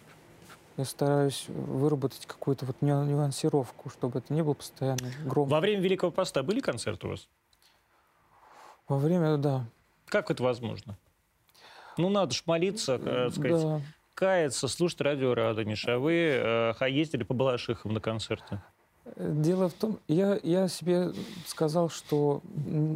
[0.78, 5.52] я стараюсь выработать какую-то вот нюансировку, чтобы это не было постоянно громко.
[5.52, 7.28] Во время Великого Поста были концерты у вас?
[8.88, 9.66] Во время, да.
[10.08, 10.98] Как это возможно?
[11.98, 13.82] Ну, надо ж молиться, э, сказать, да
[14.16, 18.62] каяться, слушать радио Радонеж, а вы э, ездили по Балашихам на концерты?
[19.18, 21.12] Дело в том, я, я себе
[21.46, 22.42] сказал, что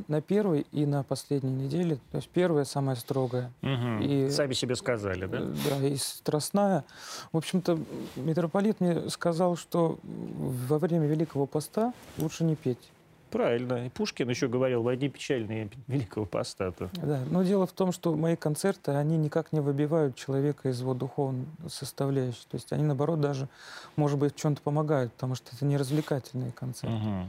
[0.08, 3.52] на первой и на последней неделе, то есть первая самая строгая.
[3.62, 4.04] Угу.
[4.04, 5.42] И, Сами себе сказали, да?
[5.70, 6.86] Да, и страстная.
[7.34, 7.78] В общем-то,
[8.16, 12.90] митрополит мне сказал, что во время Великого Поста лучше не петь.
[13.30, 13.86] Правильно.
[13.86, 16.74] И Пушкин еще говорил, войди печальные Великого Поста.
[16.94, 20.94] Да, но дело в том, что мои концерты, они никак не выбивают человека из его
[20.94, 22.46] духовной составляющей.
[22.50, 23.50] То есть они, наоборот, даже,
[23.96, 26.96] может быть, в чем-то помогают, потому что это не развлекательные концерты.
[26.96, 27.28] Угу.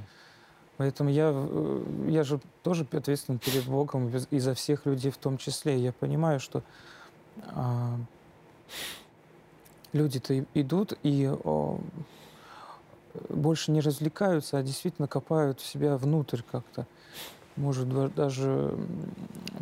[0.78, 5.36] Поэтому я, э, я же тоже ответственен перед Богом и за всех людей в том
[5.36, 5.76] числе.
[5.76, 6.62] Я понимаю, что
[7.46, 7.96] а,
[9.92, 11.80] люди-то идут и о,
[13.28, 16.86] больше не развлекаются, а действительно копают в себя внутрь как-то.
[17.56, 18.78] Может, даже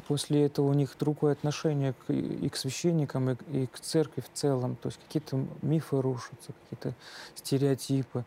[0.07, 4.31] после этого у них другое отношение к, и к священникам, и, и к церкви в
[4.37, 4.77] целом.
[4.77, 6.95] То есть какие-то мифы рушатся, какие-то
[7.35, 8.25] стереотипы.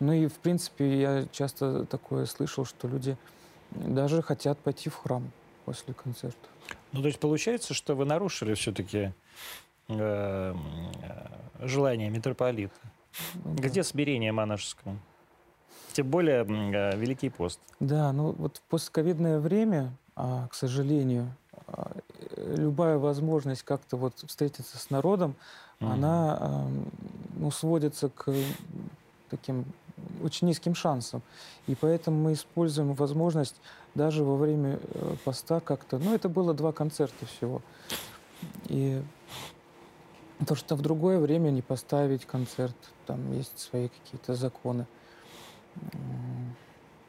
[0.00, 3.16] Ну и, в принципе, я часто такое слышал, что люди
[3.70, 5.30] даже хотят пойти в храм
[5.64, 6.48] после концерта.
[6.92, 9.12] Ну, то есть получается, что вы нарушили все-таки
[9.88, 10.54] э,
[11.60, 12.74] желание митрополита?
[13.44, 14.96] Где смирение монашеское?
[15.92, 17.60] Тем более э, Великий пост.
[17.80, 21.32] Да, ну вот в постковидное время, а, к сожалению,
[21.66, 21.92] а,
[22.36, 25.34] любая возможность как-то вот встретиться с народом,
[25.80, 25.92] mm.
[25.92, 26.68] она а,
[27.36, 28.32] ну, сводится к
[29.30, 29.64] таким
[30.22, 31.22] очень низким шансам.
[31.66, 33.56] И поэтому мы используем возможность
[33.94, 35.98] даже во время э, поста как-то...
[35.98, 37.62] Ну, это было два концерта всего.
[38.68, 39.02] И
[40.44, 44.86] то, что в другое время не поставить концерт, там есть свои какие-то законы.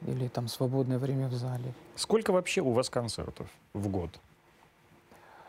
[0.06, 1.74] Или там свободное время в зале.
[1.96, 4.12] Сколько вообще у вас концертов в год?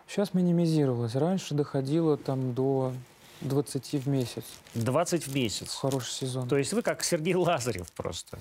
[0.07, 1.15] Сейчас минимизировалось.
[1.15, 2.95] Раньше доходило там до
[3.43, 4.45] 20 в месяц.
[4.75, 5.75] 20 в месяц?
[5.75, 6.49] Хороший сезон.
[6.49, 8.39] То есть вы как Сергей Лазарев просто?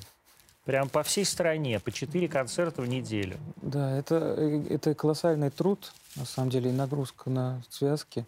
[0.64, 3.38] Прям по всей стране, по 4 концерта в неделю.
[3.62, 8.26] Да, это, э, это колоссальный труд, на самом деле, и нагрузка на связки.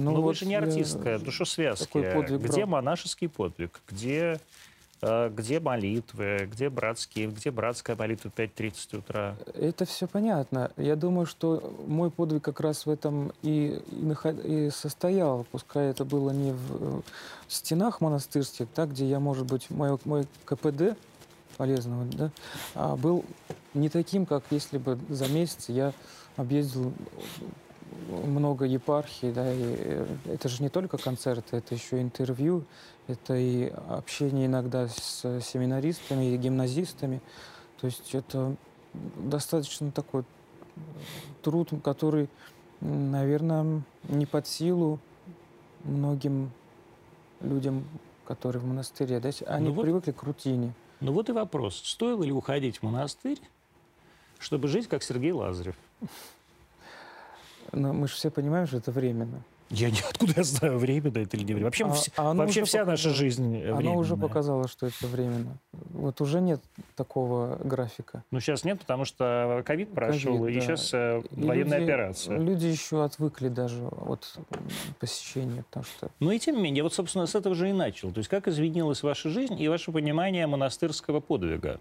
[0.00, 2.12] Ну, Но вот вы же не артистка, душесвязки.
[2.14, 2.68] Подвиг где брал.
[2.68, 3.80] монашеский подвиг?
[3.88, 4.40] Где,
[5.02, 6.48] э, где молитвы?
[6.50, 7.28] Где братские?
[7.28, 9.36] Где братская молитва 5.30 утра?
[9.54, 10.70] Это все понятно.
[10.76, 15.46] Я думаю, что мой подвиг как раз в этом и, и, и состоял.
[15.50, 20.26] Пускай это было не в, в стенах монастырских, да, где я, может быть, мой, мой
[20.44, 20.96] КПД
[21.56, 22.30] полезного, да,
[22.74, 23.22] а был
[23.74, 25.92] не таким, как если бы за месяц я
[26.36, 26.94] объездил
[28.08, 32.64] много епархий, да, и э, это же не только концерты, это еще интервью,
[33.06, 37.20] это и общение иногда с семинаристами и гимназистами.
[37.80, 38.54] То есть это
[39.16, 40.24] достаточно такой
[41.42, 42.28] труд, который,
[42.80, 44.98] наверное, не под силу
[45.84, 46.50] многим
[47.40, 47.84] людям,
[48.24, 50.72] которые в монастыре, да, они Ну вот- привыкли к рутине.
[51.00, 51.76] Ну вот и вопрос.
[51.82, 53.40] Стоило ли уходить в монастырь,
[54.38, 55.74] чтобы жить, как Сергей Лазарев?
[57.72, 59.42] Но мы же все понимаем, что это временно.
[59.72, 61.66] Я не откуда я знаю, временно это или не время.
[61.66, 63.14] Вообще, А- вс- а вообще вся наша показало.
[63.14, 64.28] жизнь э, Оно уже временная.
[64.28, 65.58] показало, что это временно.
[65.72, 66.60] Вот уже нет
[66.96, 68.24] такого графика.
[68.32, 70.66] Ну, сейчас нет, потому что ковид прошел, Ковид, и да.
[70.66, 72.38] сейчас э, И военная люди- операция.
[72.38, 74.38] Люди еще отвыкли даже от
[74.98, 78.10] посещения, потому что Ну и тем не менее, вот, собственно, с этого же и начал.
[78.10, 81.80] То есть как изменилась ваша жизнь и ваше понимание монастырского подвига?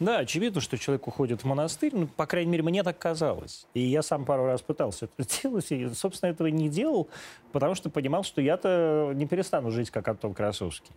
[0.00, 3.66] Да, очевидно, что человек уходит в монастырь, ну, по крайней мере, мне так казалось.
[3.74, 7.08] И я сам пару раз пытался это сделать, и, собственно, этого не делал,
[7.52, 10.94] потому что понимал, что я-то не перестану жить, как Антон Красовский.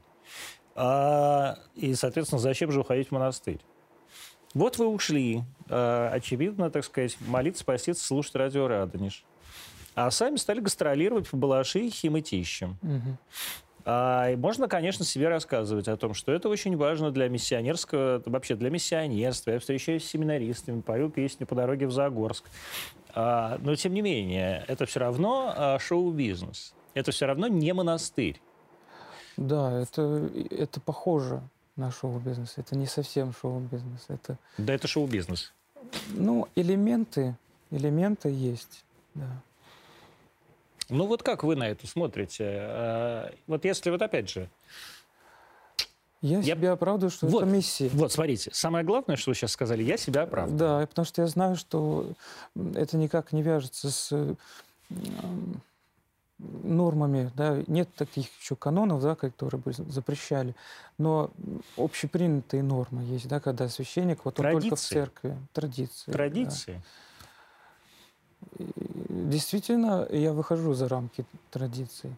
[0.76, 3.60] А, и, соответственно, зачем же уходить в монастырь?
[4.54, 9.24] Вот вы ушли, а, очевидно, так сказать, молиться, поститься, слушать радио «Радонеж».
[9.96, 12.78] А сами стали гастролировать по Балашихе и Мытищам.
[12.82, 13.18] мгм.
[13.86, 18.70] А, можно, конечно, себе рассказывать о том, что это очень важно для миссионерского, вообще для
[18.70, 19.52] миссионерства.
[19.52, 22.46] Я встречаюсь с семинаристами, пою песню по дороге в Загорск.
[23.14, 26.74] А, но, тем не менее, это все равно а, шоу-бизнес.
[26.94, 28.42] Это все равно не монастырь.
[29.38, 31.42] Да, это, это похоже
[31.76, 32.54] на шоу-бизнес.
[32.58, 34.06] Это не совсем шоу-бизнес.
[34.10, 35.54] Это, Да, это шоу-бизнес.
[36.10, 37.36] ну, элементы,
[37.72, 38.84] элементы есть,
[39.16, 39.42] да.
[40.90, 42.44] Ну вот как вы на это смотрите?
[42.48, 44.50] А, вот если вот опять же...
[46.22, 47.44] Я, Я- себя оправдываю, что Вот.
[47.44, 47.88] это миссия.
[47.94, 50.60] Вот, смотрите, самое главное, что вы сейчас сказали, я себя оправдываю.
[50.82, 52.08] Да, потому что я знаю, что
[52.76, 54.36] это никак не вяжется с э,
[56.40, 60.56] нормами, да, нет таких еще канонов, да, которые бы запрещали,
[60.98, 61.32] но
[61.78, 64.94] общепринятые нормы есть, да, когда священник вот он только в Традиции.
[64.94, 66.04] церкви, традиции.
[66.08, 66.14] да.
[66.14, 66.74] Традиции.
[66.74, 66.82] И
[69.10, 72.12] Действительно, я выхожу за рамки традиций.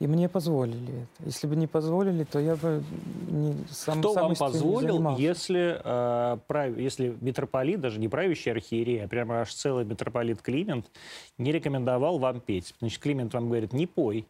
[0.00, 1.26] И мне позволили это.
[1.26, 2.84] Если бы не позволили, то я бы
[3.28, 5.20] не, сам, Кто сам вам не позволил, занимался.
[5.22, 10.86] если, э, прав- если митрополит, даже не правящий архиерей, а прямо аж целый митрополит Климент,
[11.36, 12.74] не рекомендовал вам петь?
[12.78, 14.24] Значит, Климент вам говорит, не пой.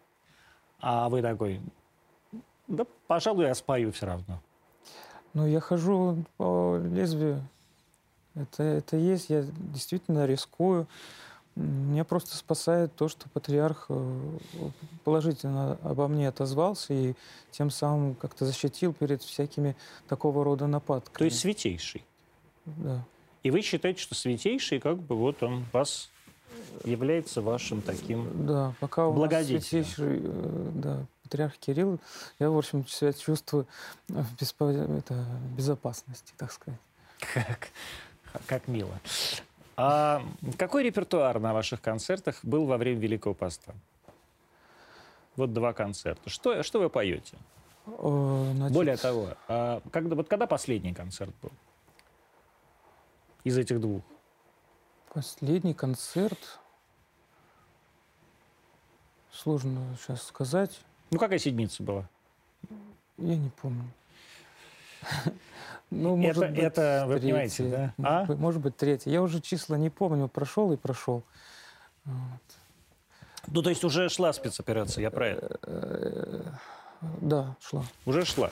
[0.81, 1.61] А вы такой,
[2.67, 4.41] да, пожалуй, я спою все равно.
[5.35, 7.43] Ну, я хожу по лезвию.
[8.35, 10.87] Это, это есть, я действительно рискую.
[11.57, 14.31] Меня просто спасает то, что патриарх э,
[15.03, 17.15] положительно обо мне отозвался и
[17.51, 19.75] тем самым как-то защитил перед всякими
[20.09, 21.19] такого рода нападками.
[21.19, 22.05] То есть святейший.
[22.65, 23.05] Да.
[23.43, 26.11] И вы считаете, что святейший, как бы вот он вас
[26.85, 28.47] является вашим таким...
[28.47, 29.61] Да, пока у нас Благодетелем.
[29.61, 31.99] святейший, э, да, патриарх Кирилл,
[32.39, 33.67] я, в общем, себя чувствую
[34.09, 35.25] в беспо- это,
[35.57, 36.81] безопасности, так сказать.
[37.35, 37.69] Как,
[38.47, 38.99] как мило.
[39.77, 40.23] А
[40.59, 43.75] какой репертуар на ваших концертах был во время Великого Поста?
[45.37, 46.29] Вот два концерта.
[46.29, 47.37] Что, что вы поете?
[47.87, 51.53] Э, значит, Более того, а когда, вот когда последний концерт был?
[53.45, 54.03] Из этих двух.
[55.15, 56.59] Последний концерт,
[59.33, 62.09] сложно сейчас сказать, Ну, какая седмица была?
[63.17, 63.85] я не помню.
[65.91, 67.95] Ну, Это- может быть, это вы понимаете, третий, да?
[67.97, 68.25] Может, А?
[68.27, 69.11] быть, может быть, третий.
[69.11, 71.23] Я уже числа не помню, прошел и прошел.
[72.05, 72.41] Вот.
[73.47, 75.59] Ну, то есть уже шла спецоперация, я про это.
[75.63, 76.43] Э,
[77.21, 77.85] Да, шла.
[78.07, 78.51] Уже шла.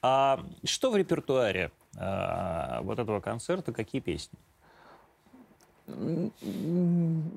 [0.00, 4.38] А что в репертуаре а, вот этого концерта, какие песни?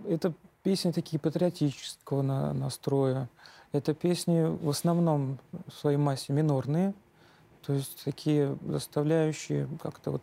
[0.08, 3.27] Это песни такие патриотического на- настроя.
[3.73, 6.93] Это песни в основном в своей массе минорные,
[7.65, 10.21] то есть такие заставляющие как-то вот.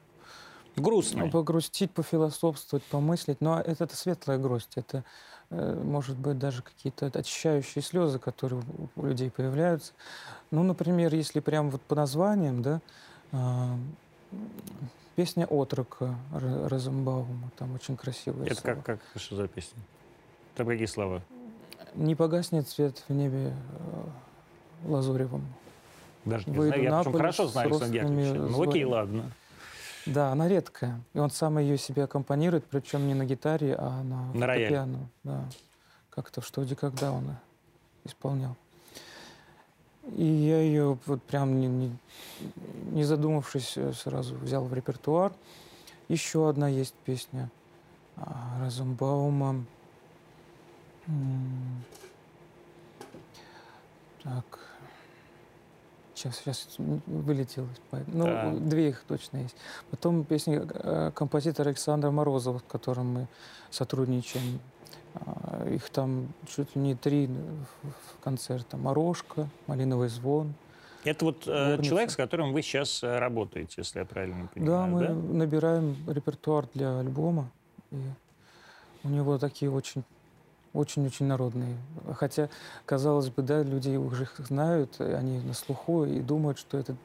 [1.26, 3.42] Ну, погрустить, пофилософствовать, помыслить.
[3.42, 4.70] Но это, это светлая грусть.
[4.76, 5.05] Это,
[5.50, 8.62] э, может быть, даже какие-то очищающие слезы, которые
[8.96, 9.92] у- людей появляются.
[10.50, 12.81] Ну, например, если прям вот по названиям, да,
[13.33, 13.76] а,
[15.14, 18.46] песня «Отрока» Р- Розенбаума, там очень красивая.
[18.46, 19.78] Это как, как, что за песня?
[20.55, 21.22] Там какие слова?
[21.94, 25.44] «Не погаснет свет в небе э, лазуревом».
[26.25, 26.83] Даже не знаю.
[26.83, 28.35] Я причем хорошо знаю Александра Яковлевича.
[28.56, 29.33] Ну окей, ладно.
[30.06, 31.00] Да, она редкая.
[31.14, 35.08] И он сам ее себе аккомпанирует, причем не на гитаре, а на, На фортепиано.
[35.25, 35.44] Да.
[36.10, 37.25] Как-то в «Что, где, когда» он
[38.04, 38.56] исполнял.
[40.16, 41.96] И я ее вот прям не, не-
[42.90, 45.33] не задумавшись э, сразу взял в репертуар.
[46.08, 47.48] Еще одна есть песня
[48.16, 49.64] а, Розенбаума.
[51.06, 51.85] М,
[54.25, 54.71] Так.
[56.23, 56.68] Сейчас, сейчас
[57.90, 58.10] памяти.
[58.12, 58.68] Ну, Так.
[58.68, 59.56] две их точно есть.
[59.90, 63.27] Потом песня э, композитора Александра Морозова, с которым мы
[63.70, 64.60] сотрудничаем.
[65.14, 67.29] А, Их там чуть ли не три
[68.23, 68.77] концерта.
[68.77, 70.54] «Морожка», «Малиновый звон».
[71.04, 74.70] Это вот э, человек, с которым вы сейчас э, работаете, если я правильно понимаю.
[74.70, 77.50] Да, мы набираем репертуар для альбома.
[77.90, 78.00] И
[79.02, 80.04] у него такие очень
[80.75, 81.77] очень-очень народные.
[82.16, 82.48] Хотя,
[82.87, 86.96] казалось бы, да, люди уже их знают, они на слуху и думают, что это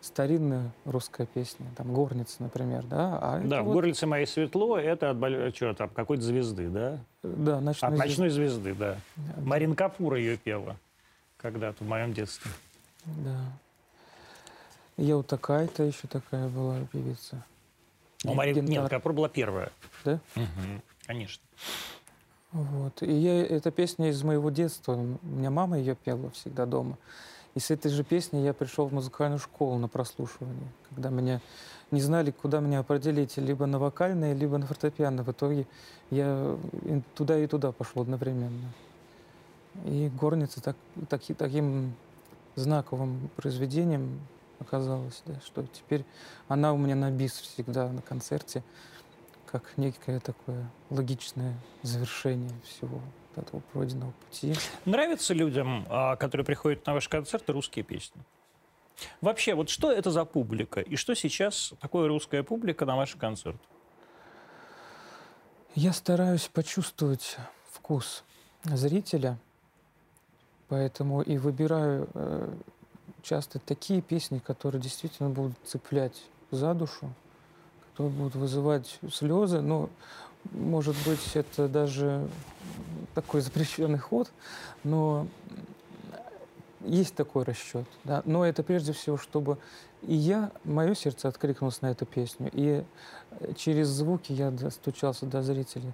[0.00, 3.18] старинная русская песня, там «Горница», например, да?
[3.22, 6.98] А Да, в вот, горлице моей светло, это от, чё, там, какой-то звезды, да?
[7.22, 8.96] Да, «Ночной От ночной звезды, да.
[9.16, 10.76] Да, Марин Капура ее пела
[11.36, 12.50] когда-то в моем детстве.
[13.04, 13.38] Да.
[14.96, 17.44] Я вот такая-то еще такая была певица.
[18.24, 18.88] Ну, Марин, нет.
[18.88, 19.70] Капура была первая.
[20.04, 20.20] Да?
[20.34, 21.42] Мгм, Конечно.
[22.52, 23.02] Вот.
[23.02, 24.92] И я, эта песня из моего детства.
[24.92, 26.98] У меня мама ее пела всегда дома.
[27.54, 31.40] И с этой же песней я пришел в музыкальную школу на прослушивание, когда меня
[31.90, 35.22] не знали, куда меня определить, либо на вокальное, либо на фортепиано.
[35.22, 35.66] В итоге
[36.10, 38.72] я и туда и туда пошел одновременно.
[39.84, 40.76] И горница так,
[41.08, 41.94] таки- таким
[42.54, 44.20] знаковым произведением
[44.58, 46.04] оказалась, да, что теперь
[46.48, 48.62] она у меня на бис всегда на концерте,
[49.52, 53.00] как некое такое логичное завершение всего
[53.36, 54.54] этого пройденного пути.
[54.86, 58.22] Нравятся людям, а, которые приходят на ваши концерты, русские песни?
[59.20, 60.80] Вообще, вот что это за публика?
[60.80, 63.60] И что сейчас такое русская публика на ваших концертах?
[65.74, 67.36] Я стараюсь почувствовать
[67.70, 68.24] вкус
[68.64, 69.38] зрителя,
[70.68, 72.54] поэтому и выбираю э,
[73.22, 77.12] часто такие песни, которые действительно будут цеплять за душу,
[77.92, 79.60] которые будут вызывать слезы.
[79.60, 79.90] Ну,
[80.50, 82.26] может быть, это даже
[83.14, 84.30] такой запрещенный ход,
[84.82, 85.26] но
[86.80, 87.86] есть такой расчет.
[88.04, 88.22] Да?
[88.24, 89.58] Но это прежде всего, чтобы
[90.02, 92.82] и я, мое сердце откликнулось на эту песню, и
[93.56, 95.92] через звуки я достучался до зрителей.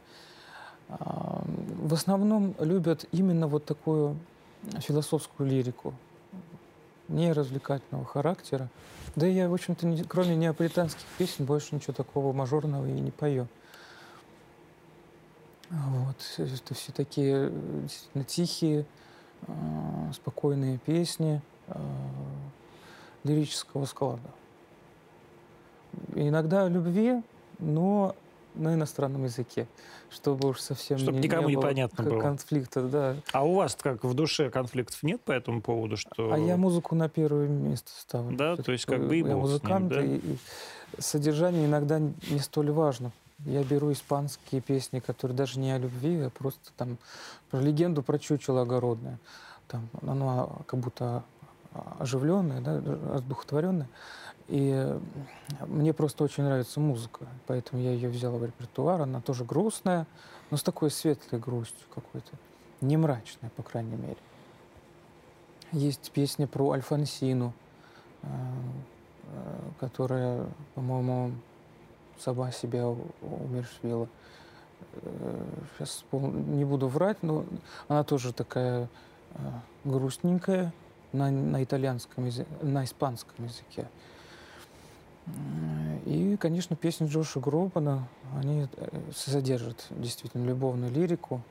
[0.88, 1.42] А,
[1.82, 4.16] В основном любят именно вот такую
[4.80, 5.94] философскую лирику,
[7.08, 8.68] не развлекательного характера.
[9.16, 13.10] Да и я, в общем-то, не- кроме неаполитанских песен, больше ничего такого мажорного и не
[13.10, 13.46] пою.
[15.70, 16.16] Вот.
[16.38, 18.86] Это все такие э, действительно тихие,
[19.46, 21.80] а, спокойные песни а,
[23.24, 24.30] лирического склада.
[26.14, 27.22] Иногда о любви,
[27.58, 28.14] но
[28.58, 29.66] на иностранном языке,
[30.10, 32.20] чтобы уж совсем Чтоб не, никому не было непонятно было.
[32.20, 33.16] конфликта, да.
[33.32, 36.32] А у вас как в душе конфликтов нет по этому поводу, что...
[36.32, 38.36] А я музыку на первое место ставлю.
[38.36, 40.02] Да, то есть как бы и я с ним, музыкант, да?
[40.02, 40.38] и, и
[40.98, 43.12] содержание иногда не столь важно.
[43.44, 46.98] Я беру испанские песни, которые даже не о любви, а просто там
[47.50, 49.18] про легенду про чучело огородное.
[49.68, 51.22] Там оно как будто
[51.98, 52.78] оживленное, да,
[53.16, 53.88] одухотворенное.
[54.48, 54.98] И э,
[55.66, 59.02] мне просто очень нравится музыка, поэтому я ее взяла в репертуар.
[59.02, 60.06] Она тоже грустная,
[60.50, 62.30] но с такой светлой грустью какой-то.
[62.80, 64.16] Не мрачная, по крайней мере.
[65.72, 67.52] Есть песня про Альфонсину,
[68.22, 68.26] э,
[69.24, 71.32] э, которая, по-моему,
[72.18, 74.08] сама себя у- умерщвила.
[75.76, 77.44] Сейчас не буду врать, но
[77.88, 78.88] она тоже такая
[79.84, 80.72] грустненькая
[81.12, 83.88] на, на итальянском языке, на испанском языке.
[85.36, 91.42] М, И, конечно, песни Джоша Гробана, они э, содержат действительно любовную лирику,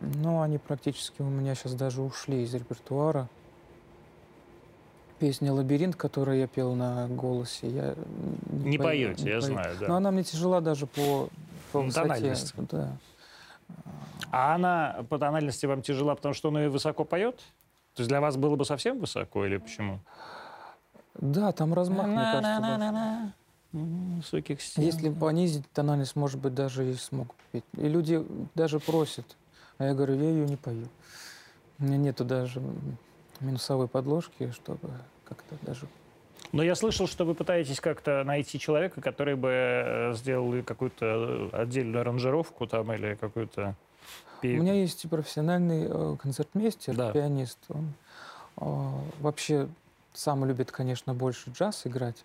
[0.00, 3.28] но они практически у меня сейчас даже ушли из репертуара.
[5.20, 7.94] Песня «Лабиринт», которую я пел на голосе, я
[8.50, 9.52] Не пою- поете, не я пою.
[9.52, 9.88] знаю, да.
[9.88, 11.28] Но она мне тяжела даже по,
[11.72, 12.08] по высоте.
[12.08, 12.52] тональности.
[12.70, 12.96] Да.
[14.32, 17.36] А она по тональности вам тяжела, потому что он ее высоко поет?
[17.94, 20.00] То есть для вас было бы совсем высоко или почему?
[21.14, 23.32] Да, там размах, мне кажется,
[23.72, 24.84] Высоких стен.
[24.84, 27.64] Если понизить тональность, может быть, даже и смогут петь.
[27.76, 29.36] И люди даже просят.
[29.78, 30.86] А я говорю, я ее не пою.
[31.80, 32.62] У меня нету даже
[33.40, 34.90] минусовой подложки, чтобы
[35.24, 35.88] как-то даже...
[36.52, 41.56] Но я слышал, что вы пытаетесь как-то найти человека, который бы э, сделал какую-то э,
[41.56, 43.74] отдельную аранжировку там или какую-то...
[44.42, 47.10] У меня есть профессиональный э, концертмейстер, Да.
[47.10, 47.58] пианист.
[47.68, 47.92] Он
[49.18, 49.68] вообще
[50.14, 52.24] сам любит, конечно, больше джаз играть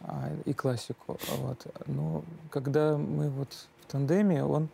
[0.00, 1.18] а, и классику.
[1.38, 1.66] Вот.
[1.86, 4.68] Но когда мы вот в тандеме, он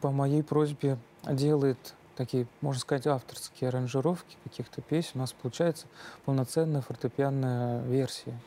[0.00, 5.12] по моей просьбе делает такие, можно сказать, авторские аранжировки каких-то песен.
[5.14, 5.86] У нас получается
[6.24, 8.38] полноценная фортепианная версия,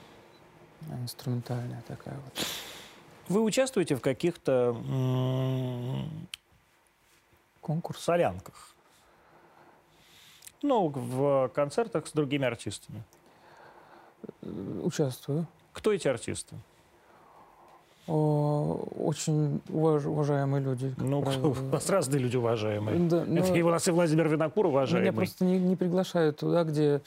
[0.89, 2.45] э, инструментальная такая вот.
[3.27, 4.75] Вы участвуете в каких-то
[7.59, 8.01] Конкурс.
[8.01, 8.75] солянках?
[10.61, 13.03] Ну, в концертах с другими артистами.
[14.41, 15.47] Э, Участвую.
[15.73, 16.55] Кто эти артисты?
[18.07, 20.93] Очень уважаемые люди.
[20.97, 21.47] Ну, правило.
[21.59, 22.99] у нас разные люди уважаемые.
[23.09, 23.39] Да, но...
[23.43, 25.09] Это и у нас и Владимир Винокур уважаемый.
[25.09, 27.01] Меня просто не, не приглашают туда, где,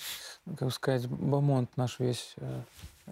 [0.56, 2.62] как сказать, Бамонт наш весь э,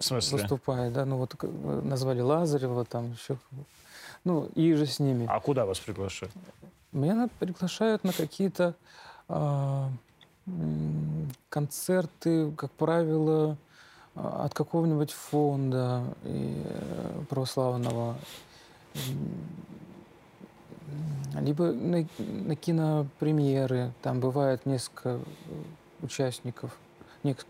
[0.09, 0.91] выступает.
[0.93, 1.05] Да?
[1.05, 1.35] Ну вот
[1.83, 3.37] назвали Лазарева, там еще...
[4.25, 5.25] Ну, и же с ними.
[5.29, 6.33] А куда вас приглашают?
[6.91, 8.75] Меня приглашают на какие-то
[9.29, 9.83] э,
[11.47, 13.55] концерты, как правило,
[14.17, 18.15] от какого-нибудь фонда и э, православного,
[21.39, 23.91] либо на, на кинопремьеры.
[24.01, 25.19] Там бывает несколько
[26.01, 26.75] участников,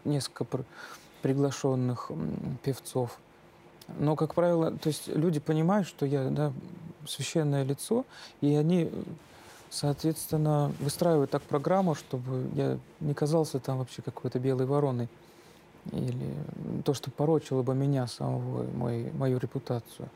[0.03, 0.45] несколько
[1.21, 2.11] приглашенных
[2.63, 3.17] певцов.
[3.99, 6.51] Но, как правило, то есть люди понимают, что я да,
[7.07, 8.05] священное лицо,
[8.41, 8.91] и они,
[9.69, 15.07] соответственно, выстраивают так программу, чтобы я не казался там вообще какой-то белой вороной
[15.91, 20.09] или то, что порочило бы меня самого, мой, мою репутацию.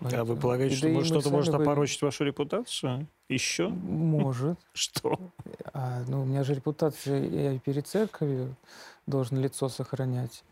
[0.00, 1.62] А вы полагаете, что да что-то может бы...
[1.62, 3.08] опорочить вашу репутацию?
[3.28, 3.68] Еще?
[3.68, 4.58] Может.
[4.72, 5.18] Что?
[5.72, 8.54] А, ну, у меня же репутация, я и перед церковью
[9.06, 10.44] должен лицо сохранять.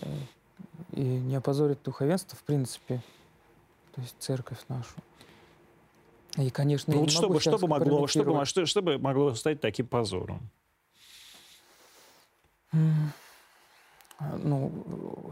[0.00, 0.16] Э,
[0.92, 3.02] и не опозорить духовенство, в принципе.
[3.94, 4.94] То есть церковь нашу.
[6.38, 9.34] И, конечно, ну, вот что, бы, что, бы могло, что, бы, что, что бы могло
[9.34, 10.50] стать таким позором?
[14.42, 14.72] Ну,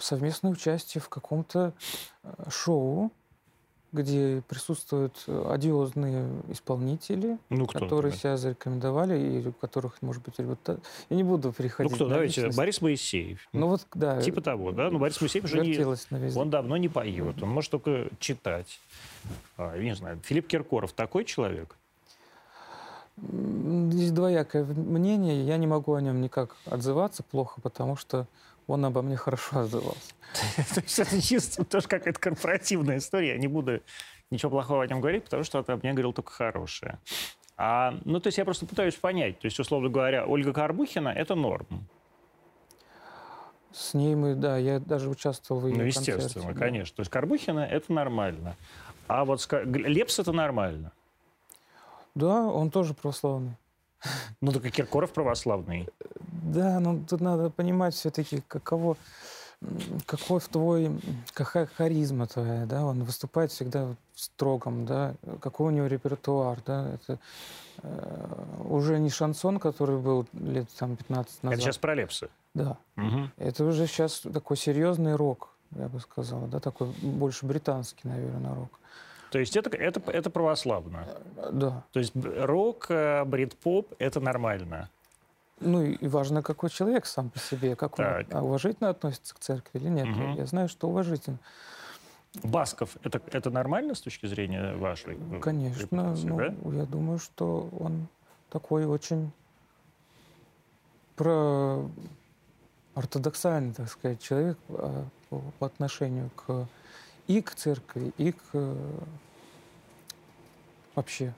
[0.00, 1.72] совместное участие в каком-то
[2.22, 3.10] э, шоу,
[3.92, 8.18] где присутствуют одиозные исполнители, ну, кто, которые например?
[8.18, 10.78] себя зарекомендовали, и у которых, может быть, ребята...
[11.08, 12.56] Я не буду приходить Ну, кто, давайте, личность.
[12.56, 13.48] Борис Моисеев.
[13.52, 14.22] Ну, вот, да.
[14.22, 14.90] Типа того, да?
[14.90, 16.36] Ну, Борис Моисеев уже не...
[16.36, 18.80] Он давно не поет, он может только читать.
[19.56, 21.76] А, не знаю, Филипп Киркоров такой человек?
[23.16, 25.44] Есть двоякое мнение.
[25.44, 28.26] Я не могу о нем никак отзываться плохо, потому что
[28.70, 30.14] он обо мне хорошо отзывался.
[30.74, 33.30] То есть это чисто тоже какая-то корпоративная история.
[33.30, 33.80] Я не буду
[34.30, 36.98] ничего плохого о нем говорить, потому что он мне говорил только хорошее.
[37.56, 39.38] А, ну, то есть я просто пытаюсь понять.
[39.40, 41.66] То есть, условно говоря, Ольга Карбухина— это норм.
[43.72, 46.92] С ней мы, да, я даже участвовал в ее Ну, естественно, концерте, конечно.
[46.92, 46.96] Да.
[46.96, 48.56] То есть Карбухина— это нормально.
[49.08, 50.92] А вот Лепс— это нормально.
[52.14, 53.56] Да, он тоже православный.
[54.40, 55.88] Ну, только Киркоров православный.
[56.42, 58.96] Да, но тут надо понимать все-таки, каково,
[60.06, 60.90] какой твой,
[61.34, 66.94] какая харизма твоя, да, он выступает всегда в строгом, да, какой у него репертуар, да,
[66.94, 67.18] это
[67.82, 71.58] э, уже не шансон, который был лет там 15 назад.
[71.58, 72.28] Это сейчас про Лепсы?
[72.54, 72.78] Да.
[72.96, 73.30] Угу.
[73.36, 78.80] Это уже сейчас такой серьезный рок, я бы сказал, да, такой больше британский, наверное, рок.
[79.30, 81.06] То есть это, это, это православно?
[81.52, 81.84] Да.
[81.92, 84.90] То есть рок, э, брит-поп— это нормально?
[85.60, 88.26] Ну и важно, какой человек сам по себе, как так.
[88.32, 90.08] он уважительно относится к церкви или нет.
[90.08, 90.38] Угу.
[90.38, 91.38] Я знаю, что уважительно.
[92.42, 95.18] Басков это, это нормально с точки зрения вашей?
[95.40, 96.14] Конечно.
[96.14, 96.54] Ну, да?
[96.72, 98.06] Я думаю, что он
[98.50, 99.32] такой очень
[101.16, 101.84] про
[102.94, 106.66] ортодоксальный, так сказать, человек а, по, по отношению к
[107.30, 108.76] и к церкви, и к
[110.96, 111.32] вообще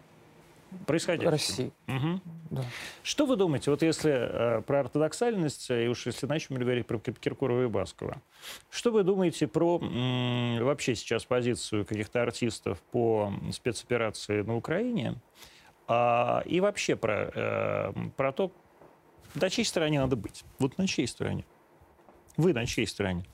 [0.86, 1.30] происходящего.
[1.30, 1.70] России.
[1.86, 2.20] Угу.
[2.50, 2.64] Да.
[3.02, 7.64] Что вы думаете, вот если э, про ортодоксальность, и уж если начнем говорить про Киркорова
[7.64, 8.22] и Баскова,
[8.70, 15.16] что вы думаете про м, вообще сейчас позицию каких-то артистов по спецоперации на Украине,
[15.88, 18.50] а, и вообще про, э, про то,
[19.34, 20.42] на чьей стороне надо быть?
[20.58, 21.44] Вот на чьей стороне?
[22.38, 23.26] Вы на чьей стороне?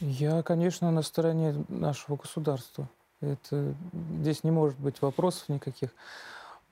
[0.00, 2.88] Я, конечно, на стороне нашего государства.
[3.20, 3.74] Это,
[4.20, 5.90] здесь не может быть вопросов никаких,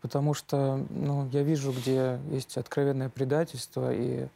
[0.01, 4.27] потому что ну, я вижу, где есть откровенное предательство, и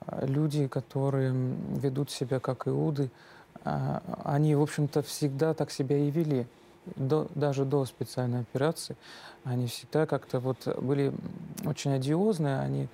[0.00, 3.10] а, люди, которые ведут себя как иуды,
[3.64, 6.46] а, они, в общем-то, всегда так себя и вели.
[6.94, 8.96] До, даже до специальной операции
[9.42, 11.12] они всегда как-то вот были
[11.64, 12.86] очень одиозные, они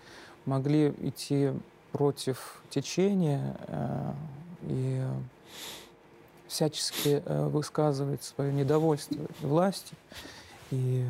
[0.47, 1.53] могли идти
[1.93, 4.15] против течения, а,
[4.63, 5.03] и
[6.49, 9.95] всячески э, высказывает свое недовольство власти
[10.71, 11.05] и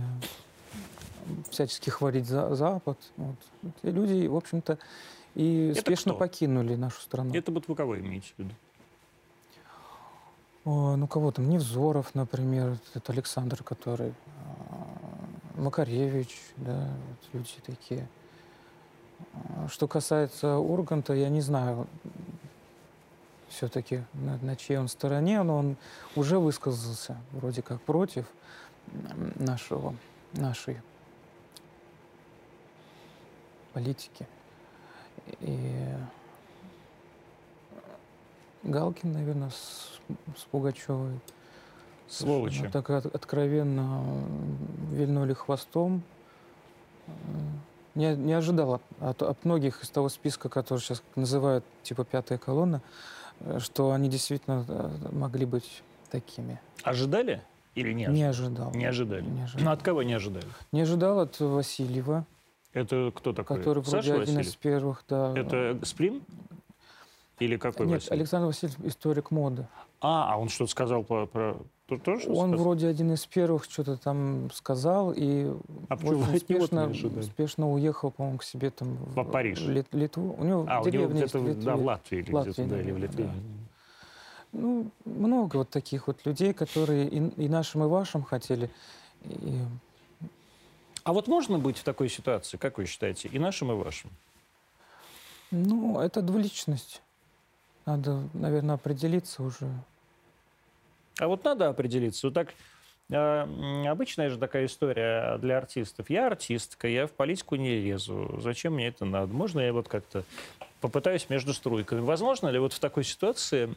[1.51, 2.99] всячески хвалить за Запад.
[3.17, 3.37] Вот.
[3.83, 4.79] Эти люди, в общем-то,
[5.35, 6.19] и Это спешно кто?
[6.19, 7.35] покинули нашу страну.
[7.35, 8.55] Это вот вы кого имеете в виду?
[10.65, 14.15] О, ну, кого там, Невзоров, например, это Александр, который,
[15.57, 18.07] Макаревич, да, вот люди такие.
[19.69, 21.89] Что касается Урганта, я не знаю,
[23.53, 25.77] все-таки на, на чьей он стороне, но он
[26.17, 28.27] уже высказался вроде как против
[29.37, 29.95] нашего,
[30.33, 30.81] нашей
[33.73, 34.27] политики.
[35.41, 35.95] И
[38.63, 40.01] Галкин, наверное, с,
[40.37, 41.19] с Пугачевой.
[42.09, 42.69] Сволочи.
[42.69, 44.05] Так от- откровенно
[44.91, 46.03] вильнули хвостом.
[47.95, 52.39] Не, не ожидал от, от- от многих из того списка, который сейчас называют типа пятая
[52.39, 52.81] колонна,
[53.59, 56.61] что они действительно э, могли быть такими.
[56.83, 57.43] Ожидали
[57.75, 58.71] или не Не ожидал.
[58.73, 59.23] Не ожидали.
[59.23, 59.73] Не Ну, ожидал.
[59.73, 60.47] от кого не ожидали?
[60.73, 62.27] Не ожидал от Васильева,
[62.73, 63.59] Это кто такой?
[63.59, 64.47] который вроде Саша один Васильев?
[64.47, 65.33] из первых, да.
[65.37, 66.23] Это Сплин?
[67.39, 68.13] Или какой Нет, Васильев?
[68.13, 69.67] Александр Васильев историк моды.
[70.01, 71.27] А, а он что-то сказал про...
[71.27, 71.57] про...
[71.99, 72.59] то- тоже Он сказал?
[72.59, 75.53] вроде один из первых что-то там сказал и
[75.89, 79.61] А очень успешно, успешно уехал, по-моему, к себе там в Во Париж.
[79.61, 80.35] Лит- Литву.
[80.39, 81.63] У него А, у него деревня есть в в- Литве.
[81.63, 83.25] да, в Латвии или Латвии, где-то, да, или в Литве.
[83.25, 83.33] да.
[84.53, 88.69] Ну, много вот таких вот людей, которые и, и нашим, и вашим хотели.
[89.25, 89.59] И,
[91.05, 94.11] А вот можно быть в такой ситуации, как вы считаете, и нашим, и вашим?
[95.51, 97.03] ну, это двуличность.
[97.87, 99.69] Надо, наверное, определиться уже.
[101.19, 102.27] А вот надо определиться.
[102.27, 102.49] Вот так
[103.11, 106.11] э, обычная же такая история для артистов.
[106.11, 108.39] Я артистка, я в политику не лезу.
[108.41, 109.33] Зачем мне это надо?
[109.33, 110.25] Можно я вот как-то
[110.81, 112.01] попытаюсь между струйками?
[112.01, 113.73] Возможно ли вот в такой ситуации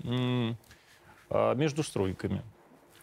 [1.30, 2.42] а, между струйками?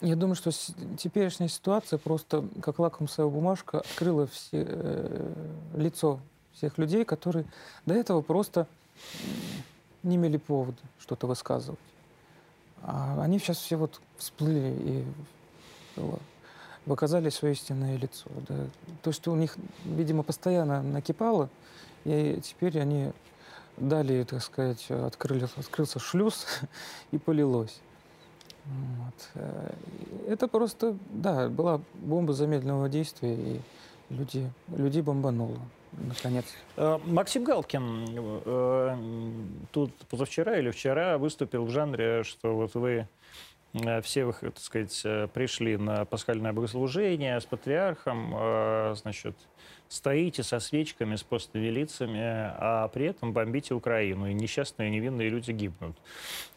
[0.01, 0.51] Я думаю, что
[0.99, 5.33] теперешняя ситуация просто как лакмусовая бумажка открыла все, э,
[5.77, 6.19] лицо
[6.55, 7.45] всех людей, которые
[7.87, 8.67] до этого просто
[10.03, 11.79] не имели повода что-то высказывать.
[12.85, 15.05] А они сейчас все вот всплыли
[15.97, 16.01] и
[16.85, 18.29] показали свое истинное лицо.
[18.49, 18.55] да.
[19.03, 21.49] То, что у них, видимо, постоянно накипало,
[22.05, 23.13] и теперь они
[23.77, 26.47] дали, так сказать, открыли, открылся шлюз
[27.13, 27.81] и полилось.
[28.65, 29.29] Вот.
[29.35, 29.73] Э,
[30.29, 33.61] Это просто, да, была бомба замедленного действия, и
[34.11, 35.59] люди, людей бомбануло,
[35.93, 36.45] наконец.
[36.77, 38.07] Э, Максим Галкин
[38.45, 38.97] э,
[39.73, 43.09] тут позавчера или вчера выступил в жанре, что вот вы
[43.75, 49.37] э, все, вы, так сказать, пришли на пасхальное богослужение с патриархом, значит,
[49.89, 55.51] стоите со свечками, с постными лицами, а при этом бомбите Украину, и несчастные невинные люди
[55.53, 55.97] гибнут.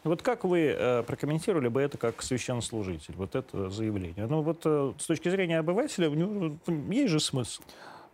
[0.04, 4.26] Вот как вы прокомментировали бы это как священнослужитель, вот это заявление?
[4.26, 6.08] Ну вот с точки зрения обывателя,
[6.90, 7.62] есть же смысл.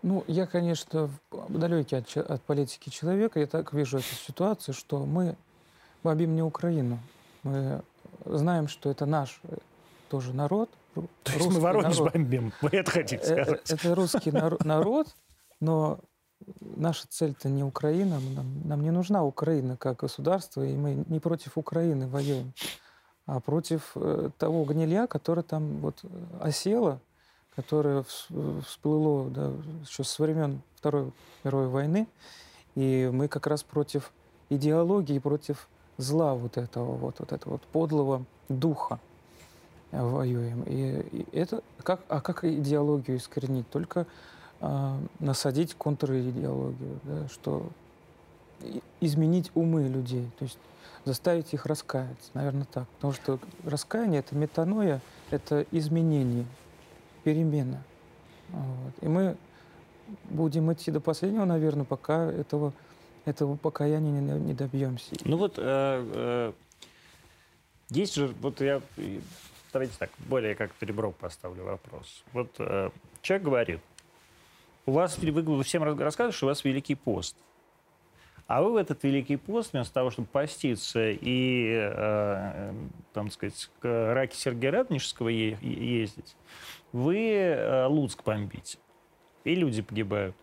[0.02, 1.10] Ну, я, конечно,
[1.48, 5.36] далекий от, от политики человека, я так вижу эту ситуацию, что мы
[6.02, 6.98] бомбим не Украину.
[7.44, 7.82] Мы
[8.24, 9.56] знаем, что это наш э,
[10.08, 10.68] тоже народ.
[10.94, 12.12] То есть мы Воронеж народ.
[12.12, 13.70] бомбим, вы это хотите Э, э, сказать?
[13.70, 15.06] Это русский наро- народ,
[15.60, 16.00] но
[16.60, 18.18] наша цель-то не Украина.
[18.34, 22.52] Нам, нам не нужна Украина как государство, и мы не против Украины воюем,
[23.26, 23.94] а против
[24.38, 26.02] того гнилья, которое там вот
[26.40, 26.98] осело,
[27.56, 31.12] которое вс- всплыло да, еще со времен Второй
[31.44, 32.06] мировой войны.
[32.74, 34.12] И мы как раз против
[34.48, 38.98] идеологии, против зла вот этого вот, вот этого вот подлого духа
[39.90, 40.62] э, воюем.
[40.62, 43.68] И, и это как, а как идеологию искоренить?
[43.70, 44.06] Только
[44.60, 47.66] а, насадить контр-идеологию, да, что
[49.00, 50.58] изменить умы людей, то есть
[51.04, 52.86] заставить их раскаяться, наверное, так.
[52.88, 55.00] Потому что раскаяние— это метаноя,
[55.30, 56.46] это изменение,
[57.24, 57.82] перемена.
[58.50, 58.92] Вот.
[59.00, 59.36] И мы
[60.30, 62.72] будем идти до последнего, наверное, пока этого,
[63.24, 65.14] этого покаяния не, не добьемся.
[65.24, 66.52] Ну вот э, э,
[67.90, 68.80] есть же, вот я,
[69.72, 72.24] давайте так, более как переброк поставлю вопрос.
[72.32, 72.90] Вот э,
[73.22, 73.80] человек говорит,
[74.86, 77.36] у вас, вы всем рас- рассказываете, что у вас Великий пост.
[78.52, 82.74] А вы в этот Великий пост, вместо того, чтобы поститься и, э, э,
[83.14, 86.36] там, сказать, к раке Сергея Радонежского е- ездить,
[86.92, 88.76] вы э, Луцк бомбите.
[89.44, 90.36] И люди погибают.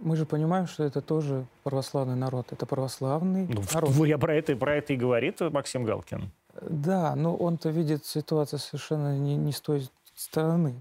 [0.00, 3.92] Мы же понимаем, что это тоже православный народ, это православный Ну, народ.
[4.08, 6.32] я про это, про это и говорит Максим Галкин.
[6.62, 10.74] Да, но он-то видит ситуацию совершенно не, не с той стороны.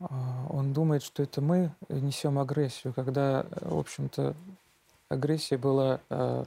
[0.00, 4.34] А, Он думает, что это мы несем агрессию, когда, э, в общем-то,
[5.08, 6.44] агрессия была э,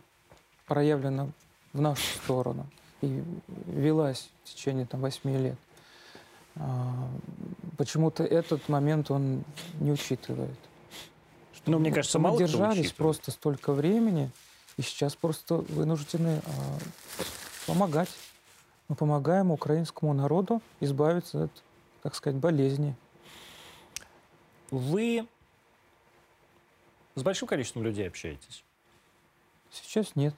[0.68, 1.30] проявлена
[1.74, 2.66] в нашу сторону
[3.02, 3.24] и
[3.66, 5.58] велась в течение там, восьми лет.
[6.56, 7.10] А,
[7.78, 9.44] Почему-то этот момент он
[9.80, 10.58] не учитывает.
[11.54, 14.32] Что Ну, мне кажется, мы мало держались просто столько времени,
[14.78, 16.78] и сейчас просто вынуждены а,
[17.68, 18.10] помогать.
[18.88, 21.52] Мы помогаем украинскому народу избавиться от,
[22.04, 22.96] так сказать, болезни.
[24.72, 25.28] Вы
[27.16, 28.64] с большим количеством людей общаетесь?
[29.70, 30.34] Сейчас нет.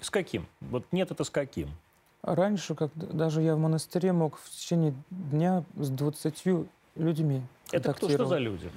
[0.00, 0.46] С каким?
[0.60, 1.70] Вот нет, это с каким?
[2.22, 6.44] Раньше, как даже я в монастыре мог в течение дня с 20
[6.96, 8.70] людьми Это кто, что за люди?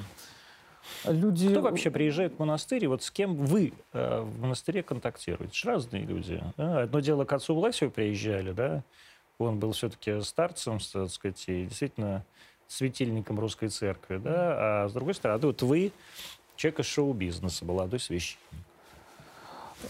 [1.06, 1.50] Люди...
[1.50, 5.58] Кто вообще приезжает в монастырь, и вот с кем вы э, в монастыре контактируете?
[5.60, 6.42] Это разные люди.
[6.58, 6.82] Да?
[6.82, 8.84] Одно дело, к отцу Власию приезжали, да?
[9.38, 12.26] Он был все-таки старцем, так сказать, и действительно
[12.68, 14.84] светильником русской церкви, да?
[14.84, 15.92] А с другой стороны, вот вы
[16.56, 18.40] человек из шоу-бизнеса, молодой священник.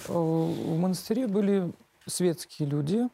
[0.08, 1.72] Э, в монастыре были
[2.06, 3.08] светские люди,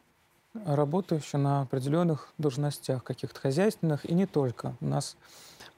[0.66, 4.74] работающие на определенных должностях, каких-то хозяйственных, и не только.
[4.80, 5.16] У нас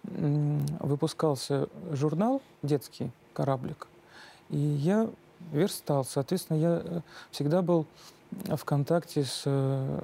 [0.03, 3.89] выпускался журнал детский «Кораблик»,
[4.51, 5.09] и я
[5.53, 6.05] верстал.
[6.05, 7.87] Соответственно, я э, всегда был
[8.31, 10.01] в контакте с э,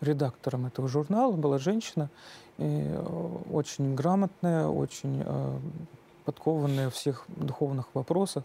[0.00, 1.32] редактором этого журнала.
[1.32, 2.10] Была женщина,
[2.58, 5.24] очень грамотная, очень
[6.24, 8.44] подкованная в всех духовных вопросах.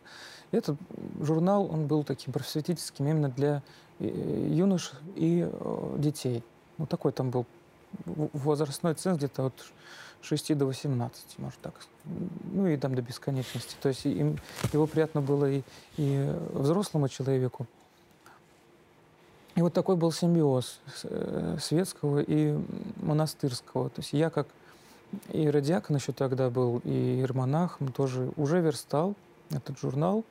[0.52, 0.78] Этот
[1.22, 3.62] журнал, он был таким просветительским именно для
[4.00, 6.44] э, юнош и э, детей.
[6.78, 7.46] Ну, такой там был
[8.06, 9.54] возрастной ценз где-то от
[10.22, 11.74] 6 до 18, может так.
[12.52, 13.76] Ну и там до бесконечности.
[13.82, 14.40] То есть им,
[14.74, 15.62] его приятно было и,
[15.98, 17.68] и взрослому человеку.
[19.56, 22.58] И вот такой был симбиоз э, светского и
[22.98, 23.90] монастырского.
[23.90, 24.48] То есть я как
[25.32, 29.16] и радиакон еще тогда был, и Ирмонахом тоже уже верстал
[29.50, 30.26] этот журнал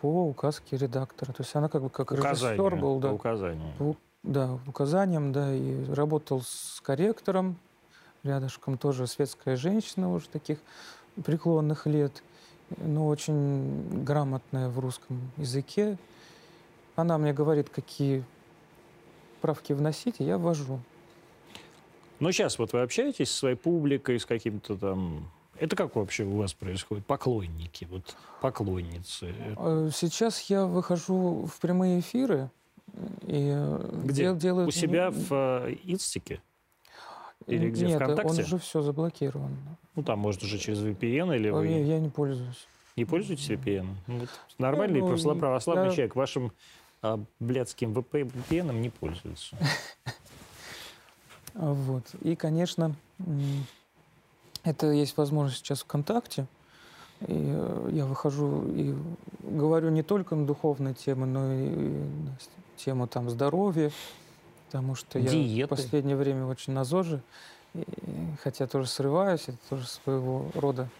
[0.00, 1.32] по указке редактора.
[1.32, 3.00] То есть она как бы как Указание, режиссер был.
[3.00, 3.72] Да, по указанию.
[3.78, 7.56] По, да, указанием, да, и работал с корректором,
[8.22, 10.58] рядышком тоже светская женщина уже таких
[11.24, 12.22] преклонных лет,
[12.76, 15.96] но очень грамотная в русском языке.
[16.96, 18.24] Она мне говорит, какие
[19.42, 20.80] правки вносить, и я ввожу.
[22.18, 25.30] Но сейчас вот вы общаетесь со своей публикой, с каким-то там...
[25.58, 27.06] Это как вообще у вас происходит?
[27.06, 29.34] Поклонники, вот поклонницы?
[29.56, 32.50] Э, сейчас я выхожу в прямые эфиры
[33.22, 34.34] и э, Где?
[34.34, 34.68] делаю...
[34.68, 36.40] У себя в э, Инстике?
[37.46, 37.86] Или где?
[37.86, 38.32] Нет, ВКонтакте?
[38.32, 39.56] он уже все заблокирован.
[39.94, 41.66] Ну, там, может, уже через VPN или вы...
[41.68, 42.66] Я, я не пользуюсь.
[42.96, 43.86] Не пользуетесь VPN?
[44.06, 44.28] Ну, вот
[44.58, 45.90] нормальный ну, православный я...
[45.90, 46.52] человек вашим
[47.14, 49.56] а, блядским VPN не пользуется.
[51.54, 52.04] Вот.
[52.20, 52.94] И, конечно,
[54.62, 56.46] это есть возможность сейчас ВКонтакте.
[57.20, 58.94] И э, я выхожу и
[59.42, 62.36] говорю не только на духовные темы, но и на
[62.76, 63.90] тему там здоровья,
[64.66, 65.36] потому что Диеты.
[65.38, 67.22] я в последнее время очень на ЗОЖе,
[67.72, 67.84] и,
[68.42, 70.90] хотя тоже срываюсь, это тоже своего рода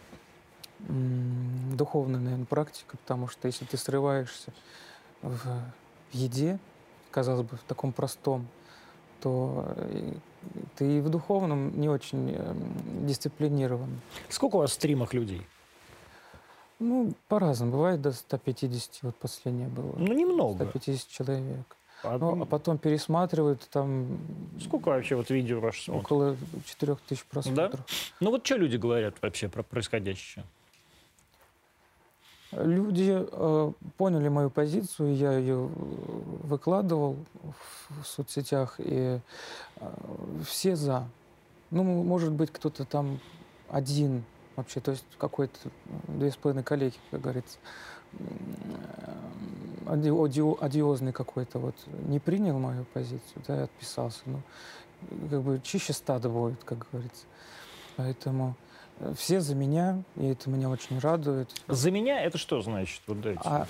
[0.79, 4.53] духовная, наверное, практика, потому что если ты срываешься
[5.23, 5.39] в
[6.13, 6.59] еде,
[7.11, 8.47] казалось бы, в таком простом,
[9.21, 10.13] то э,
[10.77, 14.01] ты и в духовном не очень эм, дисциплинирован.
[14.29, 15.43] Сколько у вас в стримах людей?
[16.79, 17.73] Ну, по-разному.
[17.73, 19.95] Бывает до 150, вот последнее было.
[19.97, 20.67] Ну, немного.
[20.67, 21.77] 150 человек.
[22.03, 24.19] А, ну, а потом пересматривают там...
[24.61, 26.05] Сколько вообще вот видео ваше смотрят?
[26.05, 26.37] Около
[26.67, 27.81] 4000 просмотров.
[27.81, 27.85] Да?
[28.21, 30.45] Ну вот что люди говорят вообще про происходящее?
[32.53, 35.69] Люди э, поняли мою позицию, я ее
[36.45, 39.19] выкладывал в, в соцсетях, и
[39.77, 39.93] э,
[40.45, 41.09] все за.
[41.71, 43.19] Ну, может быть, кто-то там
[43.69, 44.25] один
[44.55, 45.59] вообще, то есть какой-то
[46.07, 47.59] две с половиной коллеги, как говорится,
[49.87, 51.75] ади, одиозный какой-то вот
[52.07, 54.21] не принял мою позицию, да, и отписался.
[54.27, 54.41] Ну,
[55.31, 57.25] как бы чище стада будет, как говорится.
[57.97, 58.55] Поэтому
[59.17, 61.51] все за меня, и это меня очень радует.
[61.69, 63.03] За меня это что значит?
[63.07, 63.41] Вот дайте.
[63.45, 63.67] А,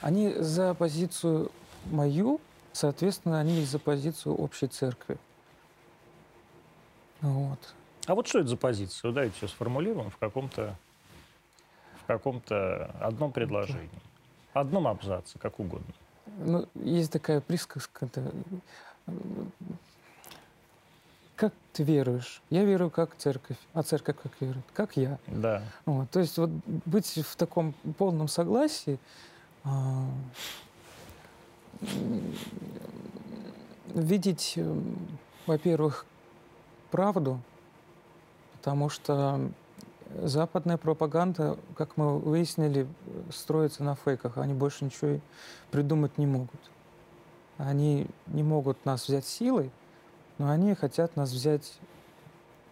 [0.00, 1.50] они за позицию
[1.86, 2.40] мою,
[2.72, 5.16] соответственно, они за позицию общей церкви.
[7.20, 7.74] Вот.
[8.06, 9.12] А вот что это за позиция?
[9.12, 10.76] Давайте все сформулируем в каком-то
[12.02, 13.90] в каком-то одном предложении.
[14.52, 15.92] Одном абзаце, как угодно.
[16.38, 18.08] Ну, есть такая присказка,
[21.36, 22.42] как ты веруешь?
[22.50, 24.64] Я верую как церковь, а церковь как верует?
[24.72, 25.18] Как я.
[25.26, 25.62] Да.
[25.84, 28.98] Вот, то есть вот быть в таком полном согласии,
[29.64, 30.06] а,
[33.94, 34.80] видеть, э,
[35.46, 36.06] во-первых,
[36.90, 37.40] правду,
[38.54, 39.50] потому что
[40.22, 42.86] западная пропаганда, как мы выяснили,
[43.30, 44.38] строится на фейках.
[44.38, 45.20] Они больше ничего
[45.70, 46.60] придумать не могут.
[47.58, 49.70] Они не могут нас взять силой,
[50.38, 51.78] но они хотят нас взять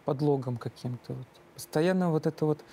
[0.05, 1.15] подлогом каким-то.
[1.15, 1.27] Вот.
[1.55, 2.65] Постоянно вот это вот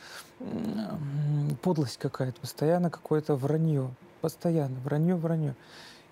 [1.61, 3.89] подлость какая-то, постоянно какое-то вранье,
[4.21, 5.55] постоянно вранье, вранье.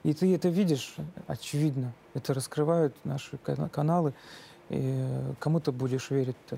[0.04, 0.96] И ты это видишь,
[1.28, 4.14] очевидно, это раскрывают наши каналы,
[4.70, 5.06] и
[5.40, 6.58] кому ты будешь верить-то?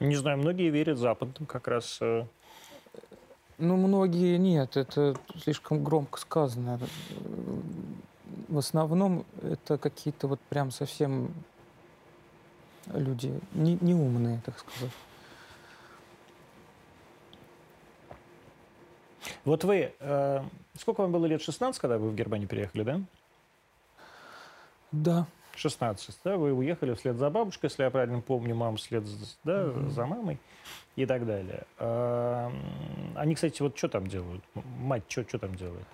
[0.00, 1.98] Не знаю, многие верят западным как раз.
[2.02, 2.26] Э.
[3.58, 6.78] Ну, многие нет, это слишком громко сказано
[8.48, 11.32] в основном это какие-то вот прям совсем
[12.92, 14.90] люди не, не умные, так сказать.
[19.44, 20.42] Вот вы, э,
[20.78, 21.42] сколько вам было лет?
[21.42, 23.00] 16, когда вы в Германию переехали, да?
[24.92, 25.26] Да.
[25.54, 26.36] 16, да?
[26.36, 29.04] Вы уехали вслед за бабушкой, если я правильно помню, мама вслед
[29.44, 29.90] да, Мгм.
[29.90, 30.38] за мамой
[30.96, 31.64] и так далее.
[31.78, 32.52] М,
[33.16, 34.44] Они, кстати, вот что там делают?
[34.54, 35.86] Мать что там делает?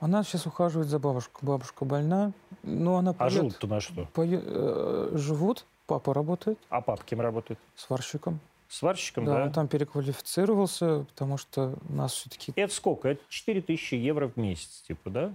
[0.00, 1.46] Она сейчас ухаживает за бабушкой.
[1.46, 2.32] Бабушка больна,
[2.62, 4.08] но она А поет- живут-то на что?
[4.14, 5.64] пое- э, живут.
[5.86, 7.58] Папа работает А папа кем работает?
[7.74, 8.40] сварщиком.
[8.68, 9.42] Сварщиком, да, да?
[9.44, 12.52] он там переквалифицировался, потому что у нас все-таки...
[12.54, 13.08] Это сколько?
[13.08, 15.32] Это 4000 евро в месяц, типа, да?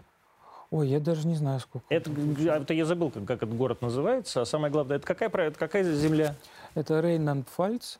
[0.69, 1.85] Ой, я даже не знаю, сколько.
[1.89, 4.41] Это, а, это я забыл, как, как этот город называется.
[4.41, 6.35] А самое главное, это какая, это какая земля?
[6.75, 7.97] Это Рейнланд-Пфальц,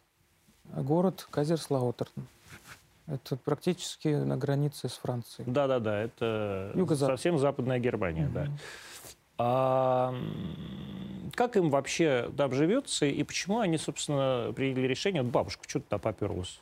[0.76, 2.12] город Казерслаутерн.
[3.08, 5.50] Это практически на границе с Францией.
[5.52, 7.16] Да-да-да, это Юго-запад.
[7.18, 8.44] совсем западная Германия, да.
[8.46, 8.58] Мгм.
[9.40, 10.16] А
[11.36, 15.22] как им вообще там живется и почему они, собственно, приняли решение?
[15.24, 16.60] Вот бабушка что-то там поперлась.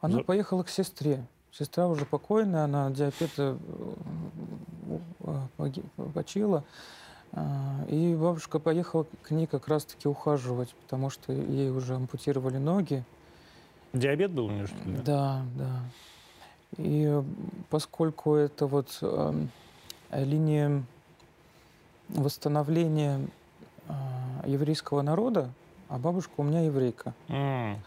[0.00, 1.24] Она За- поехала к сестре.
[1.52, 3.56] Сестра уже покойная, она от диабета
[5.20, 6.64] э, поги- почила.
[7.32, 13.04] А, И бабушка поехала к ней как раз-таки ухаживать, потому что ей уже ампутировали ноги.
[13.94, 14.96] Диабет был у нее, что ли?
[15.04, 15.80] Да, да.
[16.76, 17.22] И э,
[17.70, 19.48] поскольку это вот эм,
[20.10, 20.82] линия
[22.08, 23.20] восстановления
[23.88, 23.94] а,
[24.46, 25.50] еврейского народа,
[25.88, 27.14] а бабушка у меня еврейка.
[27.28, 27.78] М,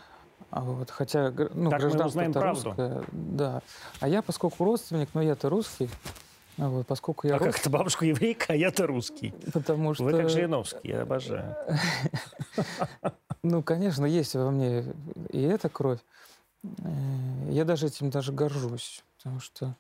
[0.50, 2.64] А вот, хотя ну, Так мы гражданство узнаем правду.
[2.70, 3.62] русское, да.
[4.00, 5.90] А я, поскольку родственник, но я-то русский,
[6.58, 9.34] вот, поскольку я А как русский, это бабушка еврейка, а я-то русский?
[9.54, 10.04] потому что...
[10.04, 11.56] Вы как Жириновский, я обожаю.
[13.44, 14.84] Ну, конечно, есть во мне
[15.30, 16.00] и эта кровь.
[16.64, 16.70] Э,
[17.50, 19.76] Я даже этим даже горжусь, потому что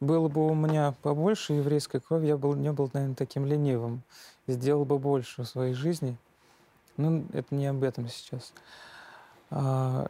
[0.00, 4.02] было бы у меня побольше еврейской крови, я был, не был, наверное, таким ленивым.
[4.46, 6.16] Сделал бы больше в своей жизни.
[6.96, 8.52] Но это не об этом сейчас.
[9.50, 10.06] А,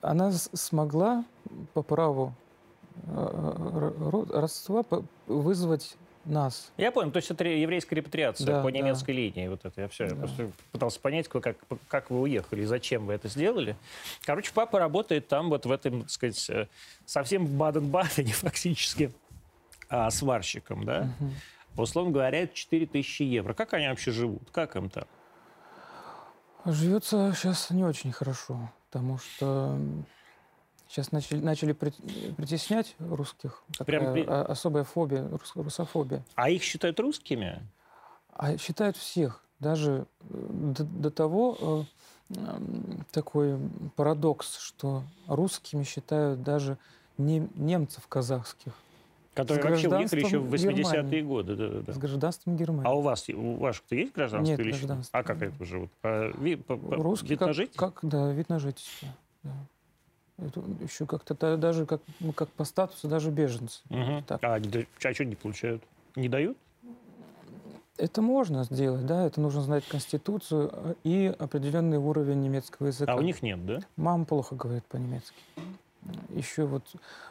[0.00, 1.24] Она смогла
[1.74, 2.32] по праву
[3.06, 6.72] родства по- вызвать нас.
[6.76, 8.76] Я понял, то есть это ре- еврейская репатриация Да, по да.
[8.78, 9.46] немецкой линии.
[9.48, 10.04] Вот это я все.
[10.04, 10.16] Я Да.
[10.16, 11.56] просто пытался понять, как,
[11.88, 13.76] как, вы уехали, зачем вы это сделали.
[14.24, 16.66] Короче, папа работает там, вот в этом, так сказать, э,
[17.04, 19.12] совсем в Баден-Бадене фактически
[19.88, 21.08] а, сварщиком, да?
[21.20, 21.34] Мгм.
[21.76, 23.54] Условно говоря, это 4000 евро.
[23.54, 24.50] Как они вообще живут?
[24.50, 25.04] Как им там?
[26.64, 29.78] Живется сейчас не очень хорошо, потому что
[30.88, 31.92] сейчас начали, начали при-
[32.36, 33.62] притеснять русских.
[33.84, 36.22] Прям при- особая фобия, рус- русофобия.
[36.34, 37.60] А их считают русскими?
[38.32, 39.42] А считают всех.
[39.60, 41.86] Даже э, до, до того
[42.30, 43.58] э, м, такой
[43.96, 46.76] парадокс, что русскими считают даже
[47.16, 48.74] не, немцев казахских
[49.32, 51.20] Которые вообще уехали еще в гражданством 80-е Германии.
[51.22, 51.56] годы.
[51.56, 51.92] Да, да, да.
[51.92, 52.86] с гражданством Германии.
[52.90, 54.50] А у вас, у ваших-то есть гражданство?
[54.50, 54.78] Нет или еще?
[54.78, 55.18] гражданства.
[55.18, 55.90] А как это живут?
[56.02, 56.30] По,
[56.66, 57.90] по- по- Русские вид на как, жительство?
[57.90, 59.08] как да, вид на жительство.
[59.42, 59.52] Да.
[60.38, 63.80] Это еще как-то даже как, ну, как по статусу даже беженцы.
[63.88, 64.22] Мгм.
[64.24, 64.42] Так.
[64.44, 65.82] А, а что не получают?
[66.14, 66.58] Не дают?
[67.96, 73.12] Это можно сделать, да, это нужно знать конституцию э, и определенный уровень немецкого языка.
[73.12, 73.80] А у них нет, да?
[73.96, 75.38] Мама плохо говорит по-немецки.
[76.28, 76.82] Еще вот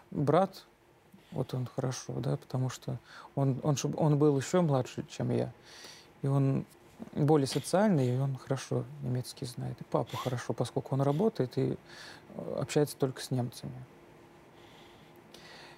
[0.09, 0.63] брат,
[1.31, 2.97] вот он хорошо, да, потому что
[3.35, 5.51] он, он, он был еще младше, чем я.
[6.23, 6.65] И он
[7.13, 9.79] более социальный, и он хорошо немецкий знает.
[9.79, 11.77] И папа хорошо, поскольку он работает и
[12.35, 13.73] э, общается только с немцами.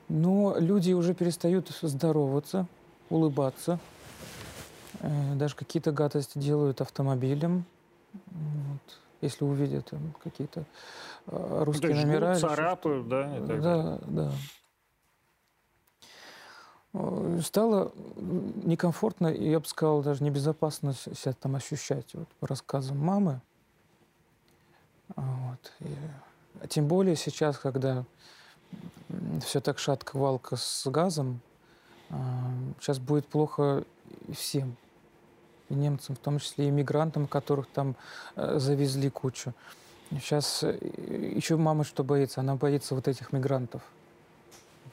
[0.10, 2.66] Но люди уже перестают здороваться,
[3.10, 3.80] улыбаться.
[5.02, 7.66] Э, Даже какие-то гадости делают автомобилем.
[8.14, 9.00] Вот.
[9.22, 9.92] Если увидят
[10.24, 10.64] какие-то э,
[11.32, 12.32] Ну, то русские жгут, номера.
[12.32, 13.40] еще царапают, да?
[13.40, 14.32] да, да.
[16.98, 22.98] Э, Стало некомфортно, и я бы сказал, даже небезопасно себя там ощущать, вот, по рассказам
[22.98, 23.42] мамы.
[25.16, 25.72] А, Вот.
[25.82, 25.96] И,
[26.62, 28.04] а тем более сейчас, когда
[29.46, 31.40] все так шатко-валко с газом,
[32.80, 33.84] сейчас будет плохо
[34.28, 34.76] и всем.
[35.70, 37.96] И немцам, в том числе и мигрантам, которых там
[38.36, 39.54] э, завезли кучу.
[40.12, 42.40] Сейчас еще мама что боится?
[42.40, 43.82] Она боится вот этих мигрантов.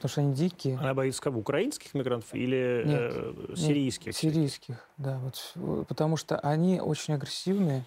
[0.05, 0.77] Потому что они дикие.
[0.77, 1.39] Она боится кого?
[1.39, 4.15] Украинских мигрантов или Нет, э, нет, сирийских?
[4.15, 5.17] Сирийских, да.
[5.17, 7.85] Вот, э, потому что они очень агрессивные.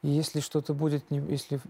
[0.00, 1.60] И если что-то будет, если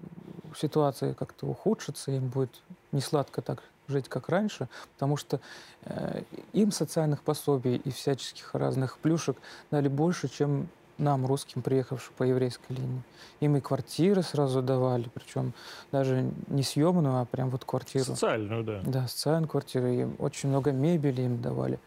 [0.57, 2.63] ситуация как-то ухудшится, им будет
[2.93, 5.41] не сладко так жить, как раньше, потому что
[5.83, 6.23] э,
[6.53, 9.37] им социальных пособий и всяческих разных плюшек
[9.73, 10.69] дали больше, чем
[10.99, 13.03] нам, русским, приехавшим по еврейской линии.
[13.41, 15.53] Им и квартиры сразу давали, причем
[15.91, 18.05] даже не съемную, а прям вот квартиру.
[18.05, 18.81] Социальную, да.
[18.85, 19.87] Да, социальную квартиру.
[19.87, 21.79] Им очень много мебели им давали.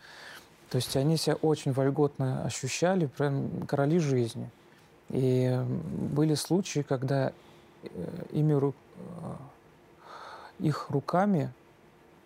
[0.69, 4.49] То есть они себя очень вольготно ощущали, прям короли жизни.
[5.09, 5.57] И
[6.11, 7.31] были случаи, когда
[7.83, 7.89] э,
[8.31, 9.35] ими, ру- э,
[10.59, 11.53] их руками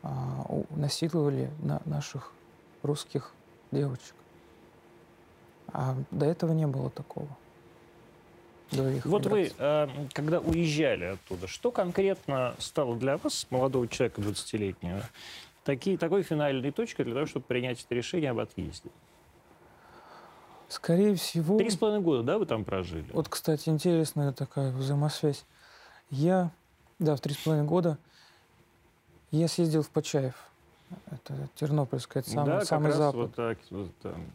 [0.01, 2.31] а, насиловали на наших
[2.83, 3.33] русских
[3.71, 4.15] девочек.
[5.73, 7.27] А до этого не было такого.
[8.71, 9.55] До их Вот вы, миграции.
[9.59, 15.01] э, когда уезжали оттуда, что конкретно стало для вас, молодого человека 20-летнего,
[15.63, 18.89] такие, такой финальной точкой для того, чтобы принять это решение об отъезде?
[20.67, 21.57] Скорее всего...
[21.57, 23.07] Три с половиной года, да, вы там прожили?
[23.11, 25.43] Вот, кстати, интересная такая взаимосвязь.
[26.11, 26.51] Я,
[26.99, 27.97] да, в три с половиной года
[29.31, 30.35] я съездил в Почаев.
[31.09, 33.15] Это Тернопольская, это самый, да, самый запад.
[33.15, 34.25] вот так, вот там.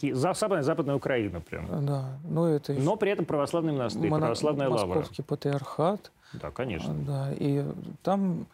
[0.00, 1.86] За- Западная, Западная Украина прям.
[1.86, 4.86] Да, ну это еще Но при этом православный монастырь, моно- православная лавра.
[4.86, 6.10] Московский патриархат.
[6.34, 6.92] Да, конечно.
[7.06, 7.64] Да, и
[8.02, 8.46] там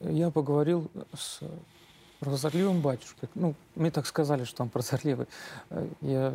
[0.00, 1.40] я поговорил с
[2.20, 3.28] прозорливым батюшкой.
[3.34, 5.26] Ну, мне так сказали, что он прозорливый.
[5.70, 6.34] Э, Я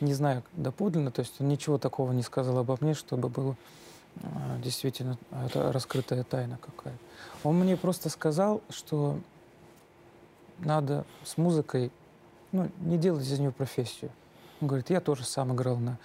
[0.00, 3.56] не знаю доподлинно, то есть он ничего такого не сказал обо мне, чтобы было
[4.16, 4.26] э,
[4.62, 5.16] действительно
[5.54, 6.98] раскрытая тайна какая-то.
[7.48, 9.18] Он мне просто сказал, что
[10.58, 11.90] надо с музыкой
[12.54, 14.10] ну, не делать из нее профессию.
[14.60, 15.98] Он говорит, я тоже сам играл на,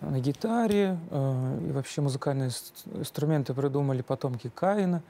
[0.00, 2.50] на гитаре, э, и вообще музыкальные
[2.94, 5.02] инструменты придумали потомки Каина.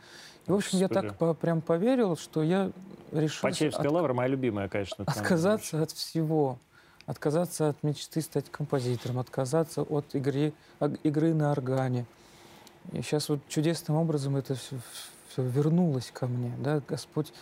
[0.46, 1.08] И, в общем, я Господи.
[1.08, 2.72] так по- прям поверил, что я
[3.12, 5.04] решил Почаевская от- лавра моя любимая, конечно.
[5.04, 5.14] там.
[5.14, 6.58] отказаться от всего.
[7.04, 10.52] Отказаться от мечты стать композитором, отказаться от игры,
[11.02, 12.06] игры на органе.
[12.92, 14.76] И сейчас вот чудесным образом это все,
[15.36, 16.52] вернулось ко мне.
[16.58, 16.80] Да?
[16.88, 17.32] Господь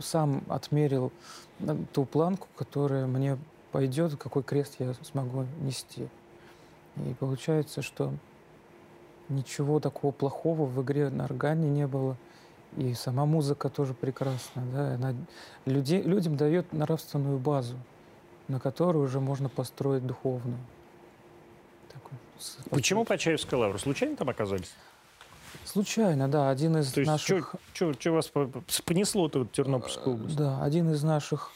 [0.00, 1.12] сам отмерил
[1.60, 3.38] э, ту планку, которая мне
[3.72, 6.08] пойдет, какой крест я смогу нести.
[6.96, 8.12] И получается, что
[9.28, 12.16] ничего такого плохого в игре на органе не было.
[12.76, 14.62] И сама музыка тоже прекрасна.
[14.72, 14.94] Да?
[14.94, 15.14] Она
[15.64, 17.76] людей, людям дает нравственную базу,
[18.48, 20.58] на которую уже можно построить духовную.
[21.92, 22.18] Такой
[22.70, 23.78] Почему Почаевская лавра?
[23.78, 24.74] Случайно там оказались?
[25.74, 27.56] Случайно, да, один из То есть наших...
[27.72, 30.36] что вас по- по- понесло-то в Тернопольскую область?
[30.36, 31.50] Да, один из наших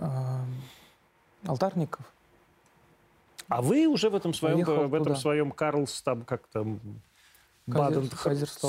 [0.00, 0.44] а,
[1.46, 2.04] алтарников.
[3.46, 5.14] А вы уже в этом своем, в этом туда.
[5.14, 6.80] своем Карлс, там как там,
[7.68, 8.10] Баден.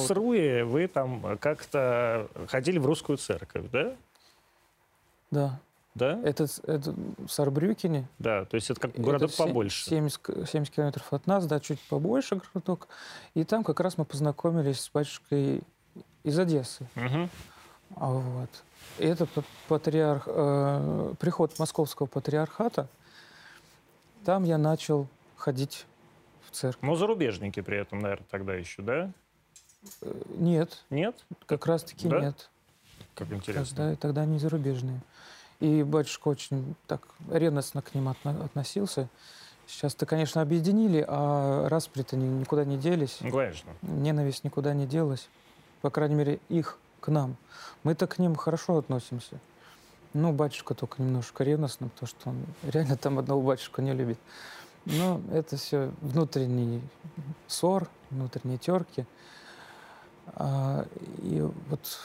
[0.05, 3.95] Сруе, вы там как-то ходили в русскую церковь, да?
[5.31, 5.59] Да,
[5.99, 6.19] Да?
[6.23, 8.07] это, это в Сарбрюкене.
[8.19, 9.85] Да, то есть это как Это городок се- побольше.
[9.85, 12.87] 70, к- 70 километров от нас, да, чуть побольше городок.
[13.35, 15.61] И там как раз мы познакомились с батюшкой
[16.23, 16.87] из Одессы.
[17.95, 18.49] А Вот.
[18.99, 19.27] И это
[19.67, 22.87] патриарх, э, приход московского патриархата.
[24.25, 25.85] Там я начал ходить
[26.45, 26.81] в церковь.
[26.83, 29.11] Но зарубежники при этом, наверное, тогда еще, да?
[30.01, 31.15] Э, Нет, Нет?
[31.45, 32.19] как раз-таки Да?
[32.19, 32.49] нет.
[33.15, 33.75] Как интересно.
[33.75, 34.99] Тогда, тогда они зарубежные.
[35.59, 39.09] И батюшка очень так ревностно к ним отно- относился.
[39.67, 43.17] Сейчас-то, конечно, объединили, а распри-то ни- никуда не делись.
[43.21, 43.69] Ну, конечно.
[43.81, 45.29] Ненависть никуда не делась.
[45.81, 47.35] По крайней мере, их к нам.
[47.83, 49.39] Мы-то к ним хорошо относимся.
[50.13, 54.17] Ну, батюшка только немножко ревностно, потому что он реально там одного батюшка не любит.
[54.85, 56.81] Но это все внутренний
[57.47, 59.05] ссор, внутренние терки.
[60.33, 60.85] А,
[61.21, 61.99] и вот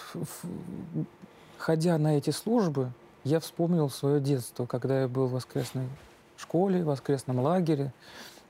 [1.57, 2.91] ходя на эти службы,
[3.25, 5.89] я вспомнил свое детство, когда я был в воскресной
[6.37, 7.93] школе, в воскресном лагере,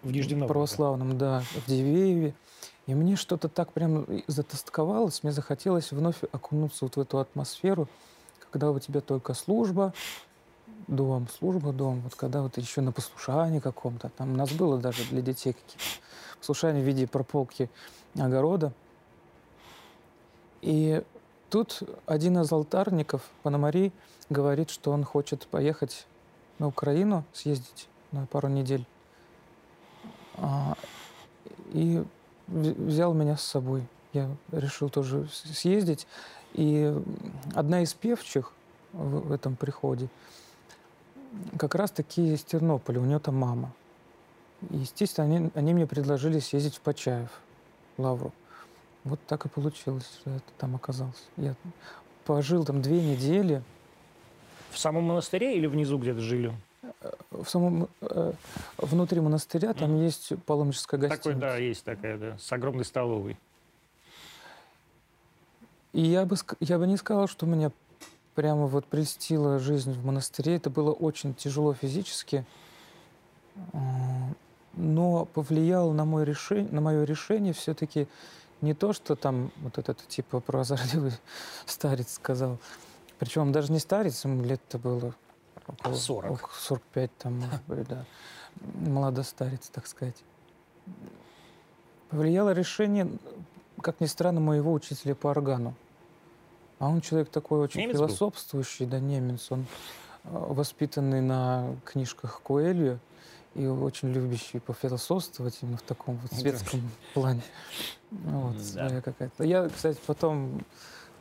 [0.02, 2.34] В Нижнем православном, да, в Дивееве.
[2.86, 7.88] И мне что-то так прям затасковалось, мне захотелось вновь окунуться вот в эту атмосферу,
[8.50, 9.94] когда у тебя только служба,
[10.86, 12.00] дом, служба, дом.
[12.02, 14.10] Вот когда вот еще на послушании каком-то.
[14.10, 15.84] Там у нас было даже для детей какие-то
[16.38, 17.70] послушания в виде прополки
[18.18, 18.72] огорода.
[20.60, 21.02] И
[21.48, 23.92] тут один из алтарников, Пономарей,
[24.30, 26.06] говорит, что он хочет поехать
[26.58, 28.86] на Украину, съездить на пару недель.
[30.36, 30.74] А,
[31.72, 32.04] и
[32.46, 33.86] в- взял меня с собой.
[34.12, 36.06] Я решил тоже съездить.
[36.52, 36.94] И
[37.54, 38.52] одна из певчих
[38.92, 40.08] в, в этом приходе
[41.58, 43.72] как раз-таки из Тернополя, у нее там мама.
[44.70, 47.30] И, естественно, они, они мне предложили съездить в Почаев,
[47.98, 48.32] Лавру.
[49.04, 51.22] Вот так и получилось, что я там оказался.
[51.36, 51.54] Я
[52.24, 53.62] пожил там две недели.
[54.74, 56.52] В самом монастыре или внизу где-то жили?
[57.30, 58.32] В самом э,
[58.76, 61.22] внутри монастыря там есть паломническая гостиница.
[61.22, 63.38] Такой, да, есть такая, да, с огромной столовой.
[65.92, 67.70] И я бы, я бы не сказал, что меня
[68.34, 70.56] прямо вот прельстила жизнь в монастыре.
[70.56, 72.44] Это было очень тяжело физически,
[73.72, 73.78] А,
[74.72, 78.08] но повлияло на, мой решение, на мое решение все-таки
[78.60, 81.12] не то, что там вот этот типа прозорливый
[81.66, 82.58] старец сказал.
[83.24, 85.14] Причем даже не старец, ему лет-то было
[85.66, 86.30] около 40.
[86.32, 88.04] около 45, там, может быть, да.
[88.86, 90.22] Молодостарец, так сказать.
[92.10, 93.08] Повлияло решение
[93.80, 95.74] как ни странно, моего учителя по органу.
[96.78, 98.08] А он человек такой очень Немец был?
[98.08, 99.50] философствующий, да, немец.
[99.50, 99.62] Он
[100.24, 102.98] э, воспитанный на книжках Коэлью
[103.54, 107.42] и очень любящий пофилософствовать именно в таком вот светском плане.
[108.10, 108.62] Вот, Да.
[108.62, 109.44] своя какая-то.
[109.44, 110.60] Я, кстати, потом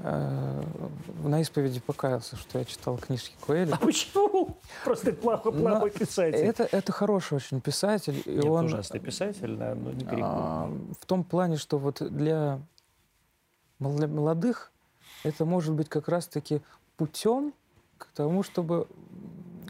[0.04, 3.76] на исповеди покаялся, что я читал книжки Коэля.
[3.76, 4.58] А почему?
[4.84, 6.40] Просто ты плохо, Но плохой писатель.
[6.40, 8.22] Это, это хороший очень писатель.
[8.26, 12.60] И Нет, он ужасный писатель, да, но не а, в том плане, что вот для
[13.80, 14.72] мол- для молодых
[15.24, 16.62] это может быть как раз-таки
[16.98, 17.54] путем
[17.98, 18.88] к тому, чтобы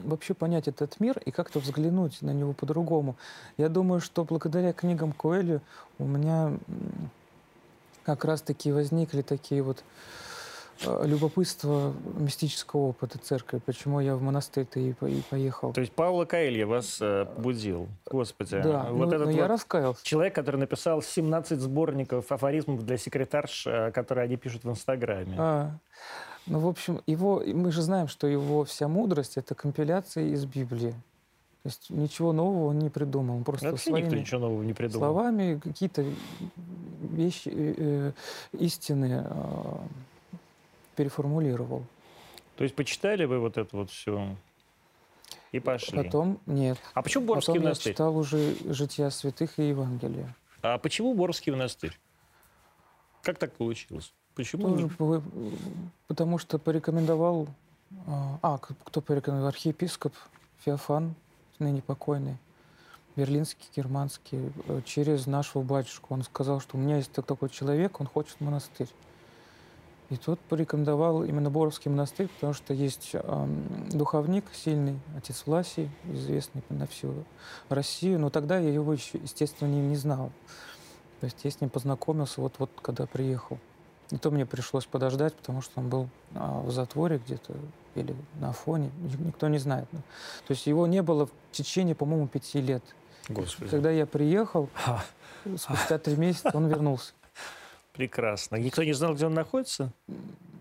[0.03, 3.15] вообще понять этот мир и как-то взглянуть на него по-другому.
[3.57, 5.61] Я думаю, что благодаря книгам Коэлю
[5.99, 6.57] у меня
[8.05, 9.83] как раз-таки возникли такие вот
[10.85, 15.73] э, любопытства мистического опыта церкви, почему я в монастырь-то и, по- и поехал.
[15.73, 17.87] То есть Павла Каэлья вас э, побудил.
[18.09, 18.61] Господи.
[18.61, 20.03] да, вот ну, этот я вот раскаялся.
[20.05, 25.35] человек, который написал 17 сборников афоризмов для секретарш, э, которые они пишут в Инстаграме.
[25.37, 25.71] А,
[26.45, 30.91] ну, в общем, его, мы же знаем, что его вся мудрость— это компиляция из Библии.
[31.63, 33.37] То есть ничего нового он не придумал.
[33.37, 35.13] Он просто Вообще никто своими ничего нового не придумал.
[35.13, 36.03] словами какие-то
[37.13, 38.11] вещи, э, э,
[38.59, 39.77] истины э,
[40.95, 41.83] переформулировал.
[42.55, 44.35] То есть почитали вы вот это вот все
[45.51, 46.03] и пошли.
[46.03, 46.77] Потом нет.
[46.93, 47.93] А почему Борский Потом я монастырь?
[47.93, 50.33] читал уже «Жития святых» и Евангелие.
[50.61, 51.97] А почему Борский монастырь?
[53.21, 54.13] Как так получилось?
[54.35, 54.69] Почему?
[54.69, 55.23] Тоже по-
[56.07, 57.47] потому что порекомендовал...
[58.07, 59.49] А, а, кто порекомендовал?
[59.49, 60.13] Архиепископ
[60.65, 61.13] Феофан,
[61.59, 62.37] ныне покойный,
[63.15, 66.13] берлинский, германский, э, через нашего батюшку.
[66.13, 68.87] Он сказал, что у меня есть так- такой человек, он хочет монастырь.
[70.09, 76.61] И тот порекомендовал именно Боровский монастырь, потому что есть ам, духовник сильный, отец Власий, известный
[76.69, 77.23] на всю
[77.69, 78.19] Россию.
[78.19, 80.31] Но тогда я его еще, естественно, не, не знал.
[81.19, 83.57] То есть я с ним познакомился вот, вот когда приехал.
[84.11, 87.55] И то мне пришлось подождать, потому что он был а, в затворе где-то
[87.95, 89.89] или на Афоне, Ник- никто не знает.
[89.89, 89.99] То
[90.49, 92.83] есть его не было в течение, по-моему, пяти лет.
[93.29, 93.69] Господи.
[93.71, 95.03] Когда я приехал, Ха,
[95.57, 97.13] спустя три месяца он вернулся.
[97.93, 98.55] прекрасно.
[98.57, 99.91] Никто не знал, где он находится?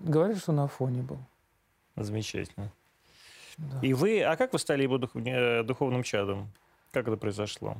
[0.01, 1.19] Говорит, что на Афоне был.
[1.97, 2.71] Замечательно.
[3.59, 3.81] Да.
[3.83, 6.51] И вы, а как вы стали его дух- э, духовным чадом?
[6.91, 7.77] Как это произошло?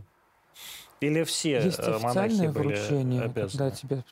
[1.01, 3.71] Или все Есть э, монахи официальное были вручение, когда обязаны?
[3.73, 4.05] тебя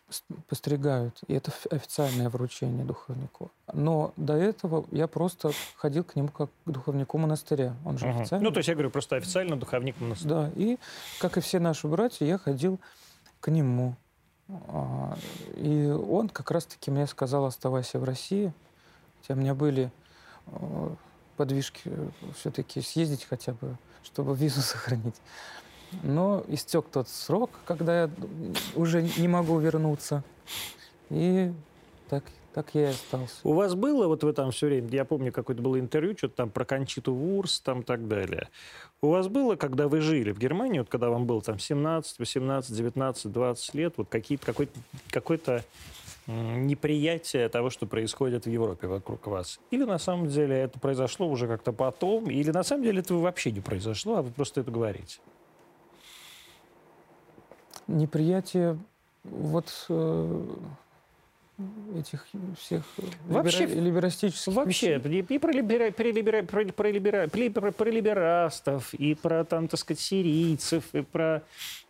[0.48, 3.52] постригают, и это официальное вручение духовнику.
[3.72, 7.76] Но до этого я просто ходил к нему как к духовнику монастыря.
[7.84, 8.22] Он же Мгм.
[8.22, 8.44] официальный.
[8.44, 10.28] Ну, то есть я говорю, просто официально духовник монастыря.
[10.34, 10.78] Да, и
[11.20, 12.80] как и все наши братья, я ходил
[13.38, 13.94] к нему.
[14.68, 15.16] А,
[15.56, 18.52] И он как раз-таки мне сказал, оставайся в России.
[19.20, 19.92] Хотя у меня были
[20.46, 20.88] э,
[21.36, 21.88] подвижки
[22.36, 25.14] все-таки съездить хотя бы, чтобы визу сохранить.
[26.02, 28.10] Но истек тот срок, когда я
[28.74, 30.22] уже не могу вернуться.
[31.10, 31.52] И
[32.08, 32.24] так,
[32.54, 33.36] так я и остался.
[33.44, 36.50] У вас было вот вы там все время, я помню, какое-то было интервью, что-то там
[36.50, 38.48] про Кончиту Вурс, там так далее.
[39.02, 42.76] У вас было, когда вы жили в Германии, вот когда вам было там 17, 18,
[42.76, 44.78] 19, 20 лет, вот какие-то, какой-то,
[45.10, 45.64] какое-то
[46.26, 49.58] м, неприятие того, что происходит в Европе вокруг вас?
[49.70, 53.50] Или на самом деле это произошло уже как-то потом, или на самом деле это вообще
[53.50, 55.18] не произошло, а вы просто это говорите?
[57.90, 58.78] Неприятие
[59.24, 60.42] вот э,
[61.98, 62.24] этих
[62.58, 62.84] всех
[63.26, 65.22] Вообще- либера- либерастических Вообще, вещей.
[65.28, 69.80] и, про, либера, про, либера, про, про, либера, про, про- либерастов, и про, там, так
[69.80, 71.42] сказать, сирийцев, и про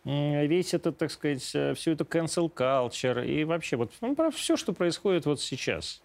[0.03, 4.57] весь этот, так сказать, э, всю эту cancel culture, и вообще вот ну, про все,
[4.57, 6.01] что происходит вот сейчас.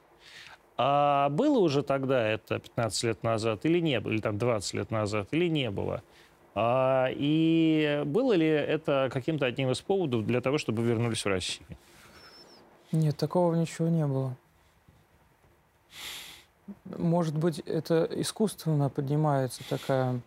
[0.77, 4.91] А было уже тогда это 15 лет назад или не было, или там 20 лет
[4.91, 6.03] назад, или не было?
[6.59, 11.67] А, и было ли это каким-то одним из поводов для того, чтобы вернулись в Россию?
[12.93, 14.35] Нет, такого ничего не было.
[16.97, 20.23] Может быть, это искусственно поднимается такая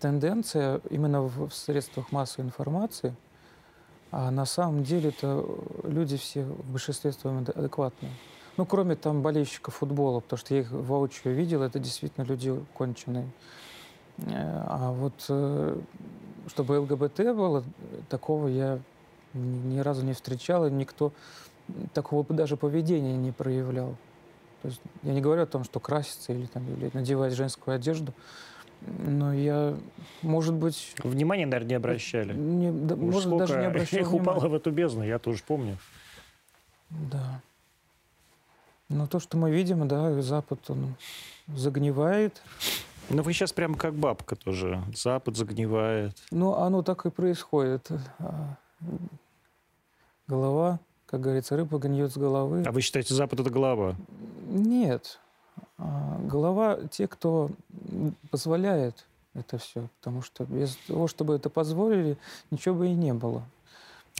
[0.00, 3.14] тенденция именно в, средствах массовой информации,
[4.10, 5.44] а на самом деле это
[5.84, 8.10] люди все в большинстве своем ад- адекватные.
[8.56, 13.28] Ну, кроме там болельщиков футбола, потому что я их воочию видел, это действительно люди конченые.
[14.18, 15.78] Э, А вот э,
[16.48, 17.64] чтобы ЛГБТ было,
[18.08, 18.78] такого я
[19.34, 21.12] ни разу не встречал, и никто
[21.92, 23.96] такого даже поведения не проявлял.
[24.62, 28.12] То есть я не говорю о том, что краситься или, там, или надевать женскую одежду,
[28.80, 29.76] но я,
[30.22, 32.32] может быть, Внимания, наверное, не обращали.
[32.34, 34.48] не, да, Уж может, даже не сколько обращал их упало внимания.
[34.48, 35.76] в эту бездну, я тоже помню.
[36.90, 37.40] Да.
[38.88, 40.94] Но то, что мы видим, да, Запад, он
[41.48, 42.40] загнивает.
[43.08, 44.82] Но вы сейчас прямо как бабка тоже.
[44.94, 46.16] Запад загнивает.
[46.30, 47.88] Но оно так и происходит.
[48.18, 48.56] А,
[50.26, 52.64] Голова как говорится, рыба гниет с головы.
[52.66, 53.94] А вы считаете, Запад это голова?
[54.48, 55.20] Нет.
[55.78, 57.50] А, голова те, кто
[58.30, 59.88] позволяет это все.
[59.98, 62.18] Потому что без того, чтобы это позволили,
[62.50, 63.44] ничего бы и не было.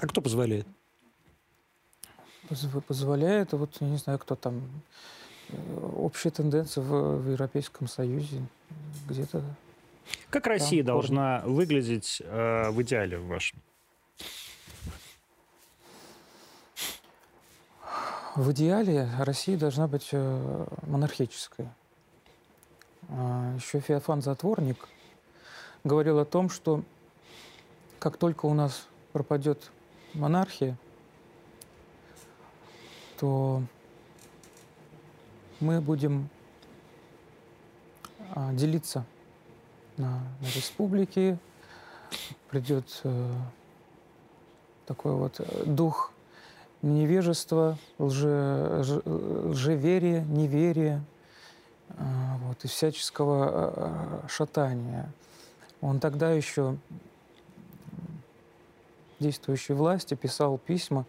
[0.00, 0.66] А кто позволяет?
[2.86, 4.62] Позволяет, вот, я не знаю, кто там,
[5.94, 8.42] общая тенденция в, в Европейском Союзе
[9.08, 9.42] где-то.
[10.30, 11.54] Как Россия там, должна корни.
[11.54, 13.60] выглядеть э, в идеале в вашем?
[18.34, 21.68] В идеале Россия должна быть э, монархической.
[23.08, 24.88] А еще Феофан Затворник
[25.84, 26.82] говорил о том, что
[27.98, 29.70] как только у нас пропадет
[30.12, 30.76] монархия,
[33.18, 33.62] то
[35.60, 36.28] мы будем
[38.34, 39.04] а, делиться
[39.96, 41.38] на, на республики,
[42.50, 43.32] придет э,
[44.86, 46.12] такой вот э, дух
[46.82, 51.02] невежества, лже, лжеверия, неверия
[51.88, 52.04] э,
[52.42, 55.10] вот, и всяческого э, э шатания.
[55.80, 56.76] Он тогда еще
[59.18, 61.06] действующей власти писал письма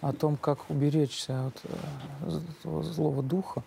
[0.00, 3.62] о том, как уберечься от э, злого духа.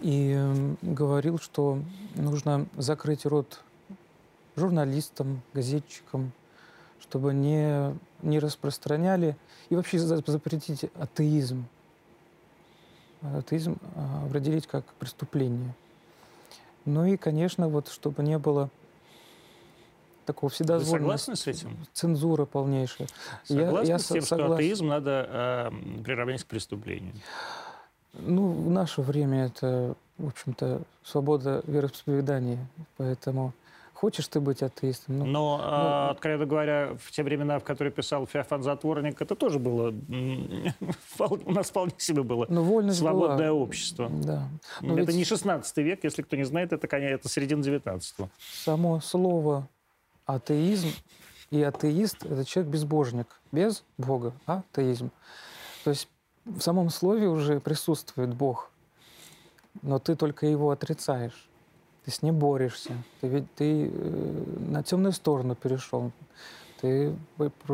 [0.00, 0.38] И
[0.82, 1.78] говорил, что
[2.14, 3.60] нужно закрыть рот
[4.56, 6.32] журналистам, газетчикам,
[7.00, 9.36] чтобы не, не распространяли
[9.70, 11.64] и вообще запретить атеизм.
[13.22, 15.74] Атеизм э, определить как преступление–
[16.84, 18.68] ну и, конечно, вот чтобы не было
[20.24, 21.76] такого всегда Вы согласны с этим?
[21.92, 23.08] Цензура полнейшая.
[23.44, 24.46] Согласны я, я с тем, согласен.
[24.46, 27.14] что атеизм надо э, приравнять к преступлению?
[28.12, 33.52] Ну, в наше время это, в общем-то, свобода вероисповедания, поэтому
[33.94, 35.18] Хочешь ты быть атеистом?
[35.20, 39.34] Ну, Но, ну, а, откровенно говоря, в те времена, в которые писал Феофан Затворник, это
[39.34, 39.94] тоже было...
[41.18, 43.62] У нас вполне себе было ну, вольность свободное была.
[43.62, 44.10] общество.
[44.10, 44.48] Да.
[44.82, 45.16] Но это ведь...
[45.16, 48.28] не 16 век, если кто не знает, это, конечно, это середина 19 -го.
[48.64, 49.68] Само слово
[50.26, 50.88] атеизм
[51.50, 53.26] и атеист– это человек-безбожник.
[53.52, 54.32] Без Бога.
[54.46, 55.10] Атеизм.
[55.84, 56.08] То есть
[56.44, 58.70] в самом слове уже присутствует Бог,
[59.82, 61.48] но ты только его отрицаешь
[62.04, 66.12] ты с ним борешься, ты, ведь, ты э, на темную сторону перешел.
[66.80, 67.16] Ты,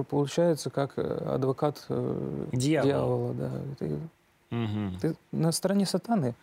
[0.09, 2.87] получается, как э, адвокат э, дьявола.
[2.87, 3.51] дьявола да.
[3.79, 3.99] ты,
[4.51, 4.99] угу.
[5.01, 6.35] ты на стороне сатаны.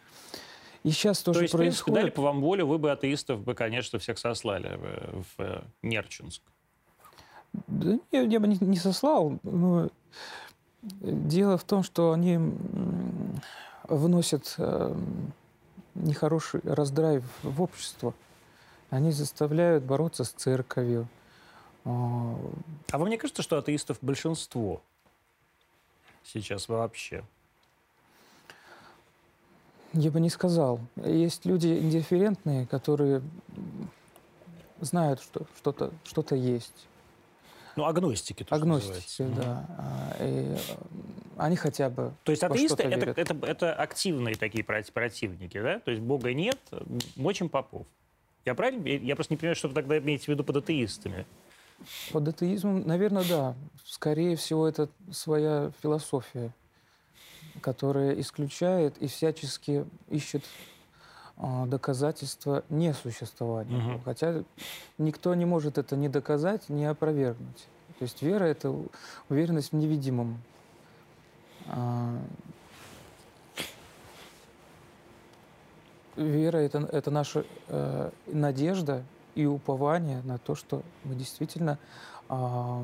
[0.83, 1.75] И сейчас тоже то есть, происходит...
[1.75, 5.63] в принципе, дали по вам волю, вы бы атеистов бы, конечно, всех сослали в, в
[5.81, 6.41] Нерчинск.
[7.67, 9.39] Да я, я бы не, не сослал.
[9.43, 9.89] Но
[10.81, 12.39] дело в том, что они
[13.83, 14.55] вносят
[15.95, 18.13] нехороший раздрайв в общество.
[18.89, 21.07] Они заставляют бороться с церковью.
[21.83, 22.37] А
[22.97, 24.81] вам не кажется, что атеистов большинство
[26.23, 27.23] сейчас вообще?
[29.93, 30.79] Я бы не сказал.
[30.97, 33.21] Есть люди индифферентные, которые
[34.81, 36.87] знают, что что-то что есть.
[37.75, 38.45] Ну, агностики.
[38.49, 39.65] Агностики, да.
[40.19, 40.27] Угу.
[40.27, 40.57] И
[41.37, 45.79] они хотя бы То есть атеисты это, это, это, это активные такие противники, да?
[45.79, 46.57] То есть Бога нет,
[47.15, 47.85] мочим попов.
[48.45, 48.87] Я правильно?
[48.87, 51.25] Я просто не понимаю, что вы тогда имеете в виду под атеистами.
[52.11, 53.55] Под атеизмом, наверное, да.
[53.85, 56.51] Скорее всего, это своя философия,
[57.61, 60.43] которая исключает и всячески ищет
[61.37, 63.95] а, доказательства несуществования.
[63.95, 64.01] Угу.
[64.05, 64.43] Хотя
[64.97, 67.67] никто не может это ни доказать, ни опровергнуть.
[67.99, 68.73] То есть вера— это
[69.29, 70.41] уверенность в невидимом.
[71.67, 72.17] А,
[76.15, 79.03] вера это,— это наша э, надежда
[79.35, 81.77] и упование на то, что мы действительно
[82.29, 82.83] э,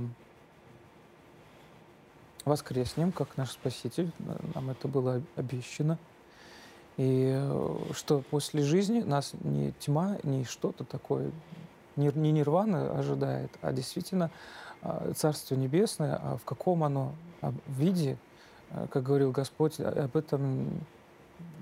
[2.45, 4.11] воскреснем, как наш Спаситель.
[4.53, 5.98] Нам это было обещано.
[6.98, 11.32] И э, что после жизни нас не тьма, не что-то такое,
[11.95, 14.30] не, не нирвана ожидает, а действительно
[14.82, 17.14] а, Царство Небесное, а в каком оно
[17.68, 18.18] виде,
[18.70, 20.70] э, как говорил Господь, об этом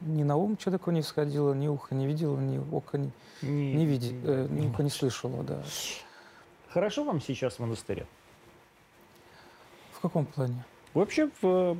[0.02, 3.86] ни на ум человеку не всходило, ни ухо не видело, ни око не, не, не,
[3.86, 5.44] види, э, ни ухо не слышало.
[5.44, 5.64] Да.
[6.70, 8.06] Хорошо вам сейчас в монастыре?
[9.94, 10.64] В каком плане?
[10.93, 11.77] Вообще в,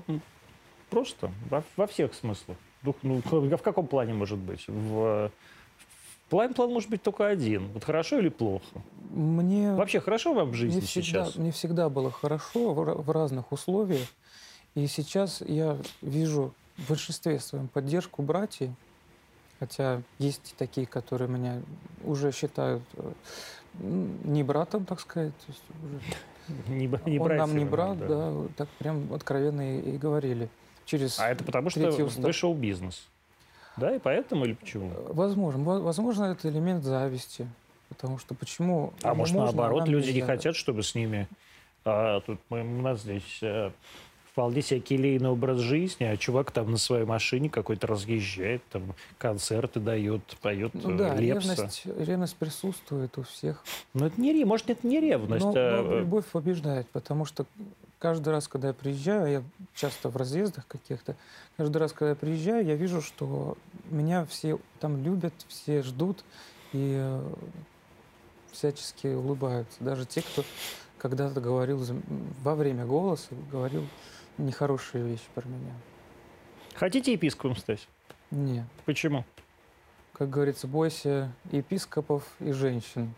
[0.90, 2.58] просто во, во всех смыслах.
[3.04, 4.66] Ну, в каком плане может быть?
[4.68, 5.32] В,
[6.32, 7.68] План, план может быть только один.
[7.74, 8.64] Вот хорошо или плохо?
[9.10, 9.74] Мне...
[9.74, 11.36] Вообще хорошо вам в жизни мне всегда, сейчас?
[11.36, 14.08] Мне всегда было хорошо в, в разных условиях.
[14.74, 18.70] И сейчас я вижу в большинстве своем поддержку братьев.
[19.62, 21.62] Хотя есть такие, которые меня
[22.04, 23.12] уже считают э,
[24.24, 25.34] не братом, так сказать.
[25.38, 26.02] То есть уже
[26.68, 28.34] Не, не Он нам не брат, да.
[28.58, 30.50] так прям откровенно и, и говорили.
[30.86, 32.24] Через А это потому, что устав.
[32.26, 33.08] вы шоу-бизнес.
[33.78, 34.92] Да, и поэтому или почему?
[35.10, 35.64] Возможно.
[35.64, 37.48] Во- Возможно, это элемент зависти.
[37.88, 38.94] Потому что почему...
[39.04, 41.28] А может, можно, наоборот, нам люди не хотят, чтобы с ними...
[41.86, 43.70] а, тут мы- у нас здесь э,
[44.32, 49.80] вполне себе келейный образ жизни, а чувак там на своей машине какой-то разъезжает, там концерты
[49.80, 51.50] дает, поет Ну э, да, Лепса.
[51.50, 53.64] ревность, ревность присутствует у всех.
[53.94, 57.46] Но это не может, это не ревность, Но, а, но э, любовь побеждает, потому что
[58.00, 59.44] каждый раз, когда я приезжаю, я
[59.76, 61.16] часто в разъездах каких-то,
[61.58, 63.58] каждый раз, когда я приезжаю, я вижу, что
[63.90, 66.24] меня все там любят, все ждут
[66.72, 67.34] и э,
[68.54, 69.78] всячески улыбаются.
[69.82, 70.44] Даже те, кто
[70.98, 71.84] когда-то говорил
[72.44, 73.86] во время голоса, говорил
[74.38, 75.74] нехорошие вещи про меня.
[76.76, 77.88] хотите епископом стать?
[78.32, 78.66] Нет.
[78.86, 79.26] Почему?
[80.14, 83.14] Как говорится, бойся епископов и женщин.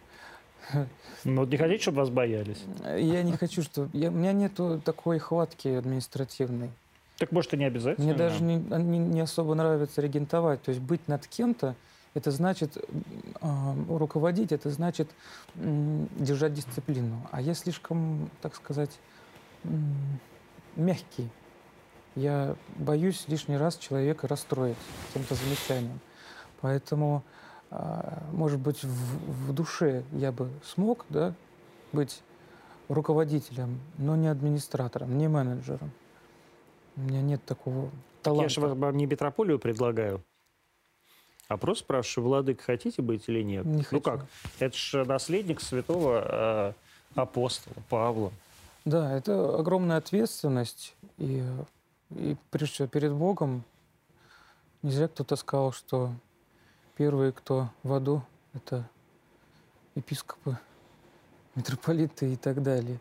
[1.26, 2.64] Ну, вот не хотите, чтобы вас боялись?
[2.98, 3.90] Я не хочу, что...
[3.91, 6.69] Я, у меня нету такой хватки административной.
[7.18, 8.07] Так может, и не обязательно.
[8.07, 10.61] Мне даже не, не, не особо нравится регентовать.
[10.64, 11.76] То есть быть над кем-то,
[12.14, 15.10] это значит э, руководить, это значит
[15.56, 17.27] м, держать дисциплину.
[17.31, 18.91] А я слишком, так сказать,
[19.64, 20.19] м,
[20.76, 21.30] мягкий.
[22.16, 24.78] Я боюсь лишний раз человека расстроить
[25.08, 26.00] каким-то замечанием.
[26.62, 27.24] Поэтому,
[27.72, 31.34] а, может быть, в, в душе я бы смог да,
[31.91, 32.22] быть
[32.88, 35.91] руководителем, но не администратором, не менеджером.
[36.95, 37.90] У меня нет такого
[38.22, 38.44] таланта.
[38.44, 40.24] Я же вам вам не метрополию предлагаю.
[41.48, 43.66] А просто спрашиваю, владык, хотите быть или нет?
[43.66, 44.02] Не ну хочу.
[44.02, 44.26] как?
[44.60, 46.74] Это же наследник святого э,
[47.16, 48.32] апостола Павла.
[48.86, 50.96] Да, это огромная ответственность.
[51.18, 51.44] И,
[52.12, 53.64] и прежде всего перед Богом
[54.82, 56.12] не зря кто-то сказал, что
[56.96, 58.24] первые, кто в аду,
[58.54, 58.88] это
[59.96, 60.58] епископы,
[61.56, 63.00] митрополиты и так далее.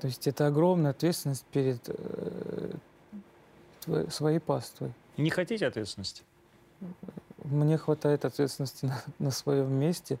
[0.00, 2.72] То есть это огромная ответственность перед э,
[3.86, 4.92] тво- своей паствой.
[5.16, 6.22] Не хотите ответственности?
[7.44, 10.18] Мне хватает ответственности на, на своем месте.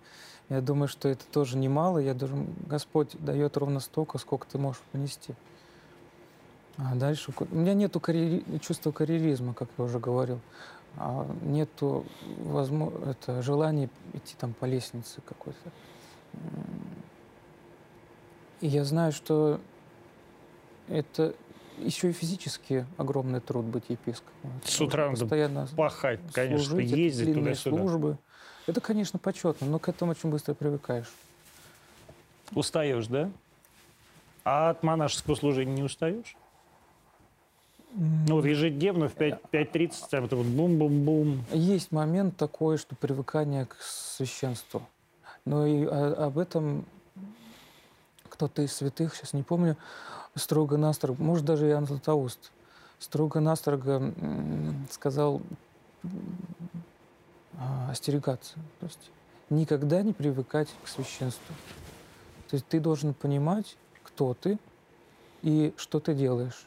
[0.48, 1.98] Я думаю, что это тоже немало.
[1.98, 5.34] Я думаю, Господь дает ровно столько, сколько ты можешь понести.
[6.76, 7.32] А дальше...
[7.38, 7.96] У меня нет
[8.60, 10.40] чувства карьеризма, как я уже говорил.
[10.96, 12.04] А нету
[13.40, 15.70] желания идти там по лестнице какой-то.
[18.60, 19.60] И я знаю, что
[20.88, 21.34] это
[21.84, 24.52] еще и физически огромный труд быть епископом.
[24.64, 27.76] С утра постоянно Пахать, конечно, служить, ездить туда-сюда.
[27.76, 28.18] службы.
[28.66, 31.10] Это, конечно, почетно, но к этому очень быстро привыкаешь.
[32.54, 33.30] Устаешь, да?
[34.44, 36.36] А от монашеского служения не устаешь?
[37.92, 41.44] Ну, вот ежедневно в 5 5.30 там это вот бум-бум-бум.
[41.52, 44.86] Есть момент такой, что привыкание к священству.
[45.44, 46.84] Но и о- об этом
[48.30, 49.76] кто-то из святых, сейчас не помню,
[50.34, 52.52] строго-настрого, может, даже Иоанн Златоуст,
[52.98, 54.12] строго-настрого
[54.90, 55.42] сказал
[57.58, 58.54] а, остерегаться.
[58.80, 59.10] То есть
[59.50, 61.54] никогда не привыкать к священству.
[62.48, 64.58] То есть ты должен понимать, кто ты
[65.42, 66.66] и что ты делаешь.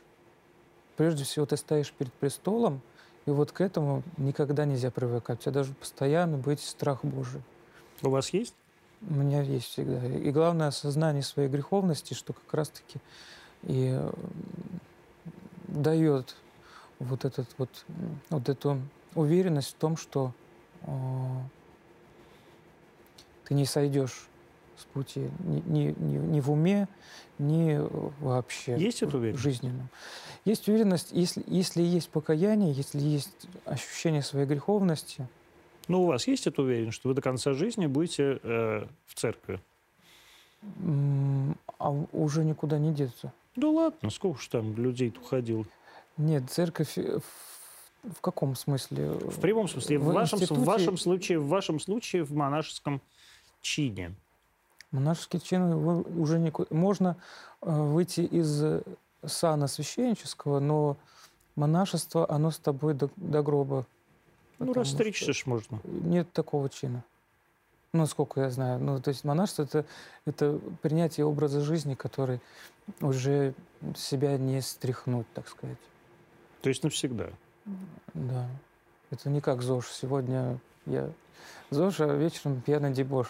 [0.95, 2.81] Прежде всего, ты стоишь перед престолом,
[3.25, 5.39] и вот к этому никогда нельзя привыкать.
[5.39, 7.41] У тебя должен постоянно быть страх Божий.
[8.01, 8.53] У вас есть?
[9.09, 10.05] У меня есть всегда.
[10.05, 12.99] И главное осознание своей греховности, что как раз-таки
[13.63, 13.99] и
[15.67, 16.35] дает
[16.99, 17.85] вот, этот вот,
[18.29, 18.79] вот эту
[19.15, 20.33] уверенность в том, что
[20.81, 20.87] э,
[23.45, 24.27] ты не сойдешь
[24.77, 26.87] с пути ни, ни, ни, ни в уме,
[27.39, 27.79] ни
[28.21, 29.43] вообще Есть эта в уверенность?
[29.43, 29.89] жизненном.
[30.45, 35.27] Есть уверенность, если, если есть покаяние, если есть ощущение своей греховности,
[35.87, 39.59] Ну, у вас есть эта уверенность, что вы до конца жизни будете э, в церкви?
[41.77, 43.33] а уже никуда не деться.
[43.55, 45.65] Да ладно, сколько же там людей уходило?
[46.17, 49.11] Нет, церковь э, в, в каком смысле?
[49.11, 53.01] В прямом смысле, в, В вашем, в институте- вашем случае, в вашем случае, в монашеском
[53.61, 54.13] чине.
[54.91, 56.67] Монашеский чин уже никуда...
[56.73, 57.17] Можно
[57.61, 58.81] э, выйти из э,
[59.25, 60.97] сана священнического, но
[61.55, 63.85] монашество, оно с тобой до, до гроба.
[64.59, 65.79] Ну, Потому расстричься ж можно.
[65.83, 67.03] Нет такого чина.
[67.93, 68.79] Ну, насколько я знаю.
[68.79, 69.85] Ну, то есть монашество это,
[70.25, 72.39] это принятие образа жизни, который
[73.01, 73.53] уже
[73.95, 75.77] себя не стряхнуть, так сказать.
[76.61, 77.29] То есть навсегда.
[78.13, 78.47] Да.
[79.11, 79.87] Это не как ЗОЖ.
[79.91, 81.09] Сегодня я
[81.69, 83.27] ЗОЖ, а вечером пьяный дебош.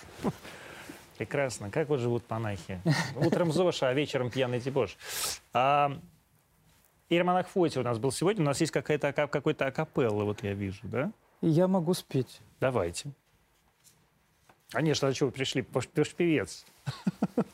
[1.17, 1.69] Прекрасно.
[1.69, 2.81] Как вот живут монахи?
[3.15, 4.97] Утром ЗОЖ, а вечером пьяный дебош.
[5.51, 5.99] А,
[7.13, 8.43] Иеромонах Фотий у нас был сегодня.
[8.43, 11.11] У нас есть какая-то, ака- какой-то акапелла, вот я вижу, да?
[11.41, 12.41] Я могу спеть.
[12.59, 13.11] Давайте.
[14.69, 15.65] Конечно, а вы пришли?
[15.71, 16.65] Вы ж- вы ж певец.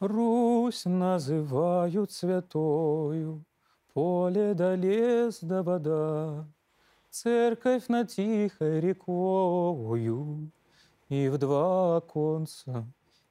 [0.00, 3.44] Русь называют святою,
[3.92, 6.46] поле да лес да вода,
[7.10, 10.50] Церковь над тихой рекою,
[11.08, 12.86] и в два оконца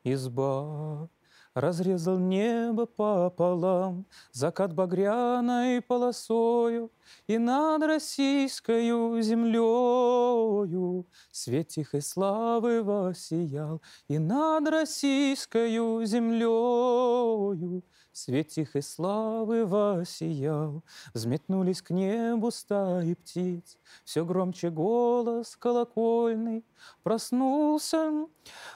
[0.05, 1.09] изба.
[1.55, 6.91] Разрезал небо пополам, закат багряной полосою,
[7.27, 17.83] И над российскою землею свет тихой славы воссиял, И над российскою землею
[18.13, 20.83] свет тихой славы воссиял.
[21.13, 26.63] Взметнулись к небу стаи птиц, все громче голос колокольный,
[27.03, 28.27] Проснулся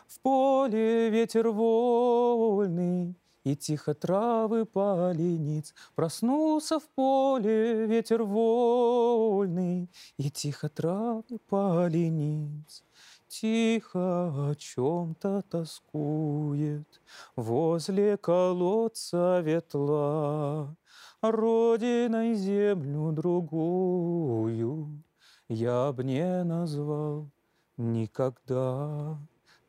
[0.07, 10.67] в поле ветер вольный, и тихо травы полениц Проснулся в поле ветер вольный, И тихо
[10.67, 12.83] травы полениц.
[13.39, 17.01] Тихо о чем-то тоскует
[17.35, 20.75] Возле колодца ветла,
[21.21, 25.03] Родиной землю другую
[25.49, 27.29] Я б не назвал
[27.77, 29.19] никогда.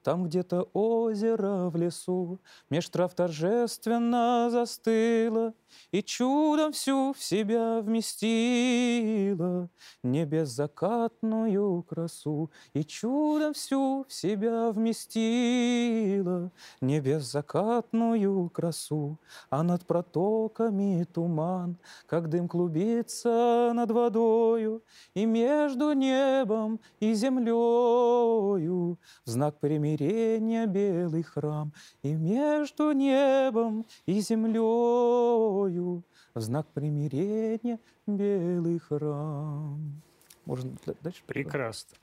[0.08, 2.40] Там где-то озеро в лесу
[2.70, 5.52] Меж трав торжественно застыло
[5.92, 9.68] И чудом всю в себя вместила
[10.02, 19.18] Небеззакатную красу И чудом всю в себя вместила Небеззакатную красу.
[19.50, 21.76] А над протоками туман
[22.06, 24.82] Как дым клубится над водою
[25.12, 31.72] И между небом и землею В знак примирения смирения белый храм,
[32.02, 36.02] И между небом и землею
[36.34, 40.02] В знак примирения белый храм.
[40.44, 40.72] Можно
[41.02, 41.22] дальше?
[41.26, 41.96] Прекрасно.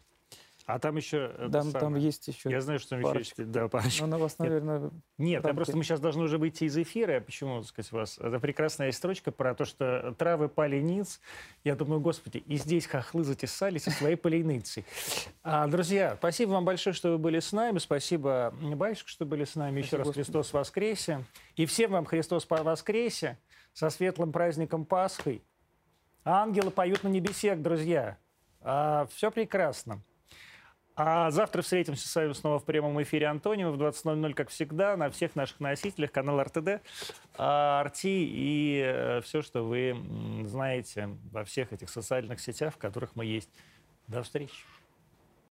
[0.66, 1.30] А там еще...
[1.52, 3.44] Там, там есть еще Я знаю, что там парочка.
[3.44, 3.52] еще...
[3.52, 4.02] Да, парочка.
[4.02, 4.80] Но на вас, наверное...
[4.80, 5.58] Нет, Нет рамки...
[5.58, 7.20] просто мы сейчас должны уже выйти из эфира.
[7.20, 8.18] Почему, так сказать, у вас...
[8.18, 11.22] Это прекрасная строчка про то, что травы пали ниц.
[11.64, 14.86] Я думаю, господи, и здесь хохлы затесались со своей поленицы.
[15.44, 17.78] А, друзья, спасибо вам большое, что вы были с нами.
[17.78, 19.82] Спасибо, батюшка, что были с нами.
[19.82, 21.24] Спасибо, еще раз Христос воскресе.
[21.58, 23.38] И всем вам Христос воскресе
[23.74, 25.44] со светлым праздником Пасхой.
[26.24, 28.18] Ангелы поют на небесех, друзья.
[28.62, 30.02] А, все прекрасно.
[30.97, 35.09] А завтра встретимся с вами снова в прямом эфире Антонио в 20.00, как всегда, на
[35.09, 36.81] всех наших носителях, канал РТД,
[37.38, 39.97] Арти и э, все, что вы
[40.45, 43.49] знаете во всех этих социальных сетях, в которых мы есть.
[44.07, 44.55] До встречи.